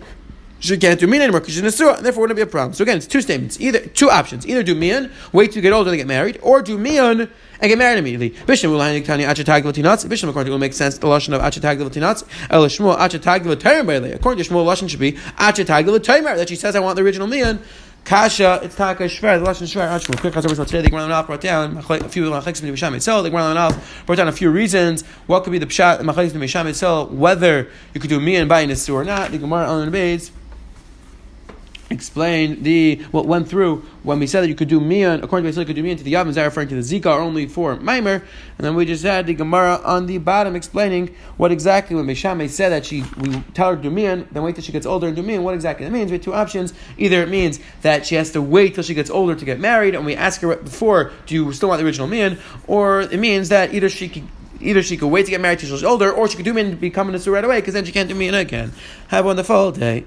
she 0.60 0.78
can't 0.78 1.00
do 1.00 1.08
mian 1.08 1.22
anymore 1.22 1.42
because 1.42 1.54
she's 1.54 1.62
in 1.62 1.68
a 1.68 1.72
surah, 1.72 1.96
and 1.96 2.06
therefore 2.06 2.22
wouldn't 2.22 2.38
be 2.38 2.42
a 2.42 2.48
problem. 2.48 2.74
So 2.74 2.84
again, 2.84 2.98
it's 2.98 3.08
two 3.08 3.22
statements. 3.22 3.60
Either 3.60 3.80
two 3.80 4.10
options: 4.10 4.48
either 4.48 4.64
do 4.64 4.76
mian, 4.76 5.12
wait 5.32 5.48
till 5.48 5.58
you 5.58 5.62
get 5.62 5.74
older 5.74 5.92
to 5.92 5.98
get 5.98 6.08
married, 6.08 6.40
or 6.42 6.62
do 6.62 6.78
mian 6.78 7.30
and 7.60 7.70
get 7.70 7.78
married 7.78 8.00
immediately. 8.00 8.32
Latinats. 8.32 10.06
Bishlam 10.06 10.30
according 10.30 10.46
to 10.46 10.52
will 10.52 10.60
make 10.60 10.74
sense 10.74 10.98
the 10.98 11.08
lashon 11.08 11.34
of 11.34 11.42
Achatag 11.42 11.78
Latinats. 11.78 12.24
El 12.50 12.66
Shmuel 12.66 12.98
Achatag 12.98 13.42
Latim 13.44 14.14
According 14.14 14.44
to 14.44 14.50
Shmuel, 14.50 14.66
lashon 14.66 14.90
should 14.90 15.00
be 15.00 15.14
Achatag 15.14 15.86
Latim 15.86 16.24
that 16.24 16.50
she 16.50 16.56
says 16.56 16.76
I 16.76 16.80
want 16.80 16.96
the 16.96 17.02
original 17.04 17.28
mian. 17.28 17.60
Kasha, 18.04 18.60
it's 18.62 18.76
Taka 18.76 19.06
Shver, 19.06 19.44
the 19.44 19.50
Lashon 19.50 19.64
Shver, 19.64 19.88
Ashmu. 19.88 20.20
Quick 20.22 20.36
answer 20.36 20.64
today, 20.64 20.82
the 20.82 20.92
Gemara 20.92 21.08
Lanaf 21.08 21.26
brought 21.26 21.42
down 21.42 21.76
a 21.78 21.82
few 21.82 22.30
Machaliks 22.30 22.62
B'nei 22.62 22.72
B'Sham 22.72 22.96
Itzel. 22.96 23.24
The 23.24 23.32
Gemara 23.32 23.82
brought 24.06 24.16
down 24.18 24.28
a 24.28 24.32
few 24.32 24.52
reasons. 24.52 25.04
What 25.26 25.44
could 25.44 25.50
be 25.50 25.58
the 25.58 25.66
Pshat, 25.66 26.02
Machaliks 26.02 26.30
B'nei 26.30 26.44
B'Sham 26.44 26.66
Itzel, 26.66 27.10
whether 27.10 27.68
you 27.96 28.00
could 28.00 28.12
do 28.12 28.20
me 28.20 28.36
and 28.36 28.48
buy 28.48 28.72
store 28.76 29.02
or 29.02 29.06
not. 29.06 29.32
The 29.32 29.40
Gemara 29.40 29.66
on 29.66 29.86
the 29.86 29.92
base 29.92 30.30
explain 31.90 32.64
the 32.64 32.96
what 33.12 33.26
went 33.26 33.48
through 33.48 33.84
when 34.04 34.20
we 34.20 34.26
said 34.26 34.42
that 34.42 34.48
you 34.48 34.56
could 34.56 34.68
do 34.68 34.80
mian 34.80 35.24
according 35.24 35.52
to 35.52 35.60
you 35.60 35.66
could 35.66 35.76
do 35.76 35.84
mian 35.84 35.96
to 35.96 36.04
the 36.04 36.14
yavim 36.14 36.30
is 36.30 36.38
referring 36.38 36.68
to 36.68 36.76
the 36.76 36.82
zika 36.82 37.06
or 37.06 37.20
only 37.20 37.46
for 37.46 37.76
mimer 37.76 38.14
and 38.14 38.66
then 38.66 38.76
we 38.76 38.86
just 38.86 39.04
had 39.04 39.28
the 39.28 39.34
gemara 39.34 39.80
on 39.84 40.08
the 40.08 40.18
bottom 40.18 40.56
explaining 40.56 41.14
what 41.38 41.52
exactly 41.52 41.96
when 41.96 42.06
Meshame 42.06 42.50
said 42.50 42.70
that 42.70 42.86
she 42.86 43.04
we 43.18 43.40
tell 43.54 43.70
her 43.70 43.76
to 43.76 43.84
do 43.84 43.92
mian 43.92 44.28
then 44.32 44.42
wait 44.42 44.56
till 44.56 44.64
she 44.64 44.72
gets 44.72 44.86
older 44.86 45.08
and 45.08 45.16
do 45.16 45.22
mian 45.22 45.44
what 45.44 45.54
exactly 45.54 45.86
that 45.86 45.92
means 45.92 46.10
we 46.10 46.18
have 46.18 46.24
two 46.24 46.34
options 46.34 46.74
either 46.98 47.22
it 47.22 47.30
means 47.30 47.60
that 47.84 48.06
she 48.06 48.16
has 48.16 48.32
to 48.32 48.42
wait 48.42 48.74
till 48.74 48.84
she 48.84 48.96
gets 48.96 49.12
older 49.12 49.36
to 49.36 49.46
get 49.46 49.60
married 49.60 49.94
and 49.94 50.06
we 50.06 50.16
ask 50.16 50.42
her 50.42 50.56
before 50.56 51.12
do 51.28 51.36
you 51.36 51.54
still 51.54 51.70
want 51.70 51.80
the 51.80 51.86
original 51.86 52.08
mian 52.08 52.38
or 52.66 53.02
it 53.02 53.20
means 53.20 53.50
that 53.50 53.74
either 53.74 53.90
she 53.90 54.10
can 54.10 54.28
Either 54.62 54.82
she 54.82 54.96
could 54.96 55.08
wait 55.08 55.26
to 55.26 55.32
get 55.32 55.42
married 55.42 55.60
till 55.60 55.70
she's 55.70 55.84
older, 55.84 56.10
or 56.12 56.28
she 56.30 56.38
could 56.38 56.46
do 56.46 56.54
mian 56.54 56.68
and 56.68 56.80
become 56.80 57.14
a 57.14 57.18
right 57.18 57.44
away, 57.44 57.60
because 57.60 57.74
then 57.74 57.84
she 57.84 57.92
can't 57.92 58.08
do 58.08 58.16
mian 58.16 58.34
again. 58.34 58.72
Have 59.10 59.26
a 59.26 59.28
wonderful 59.28 59.74
day. 59.74 60.06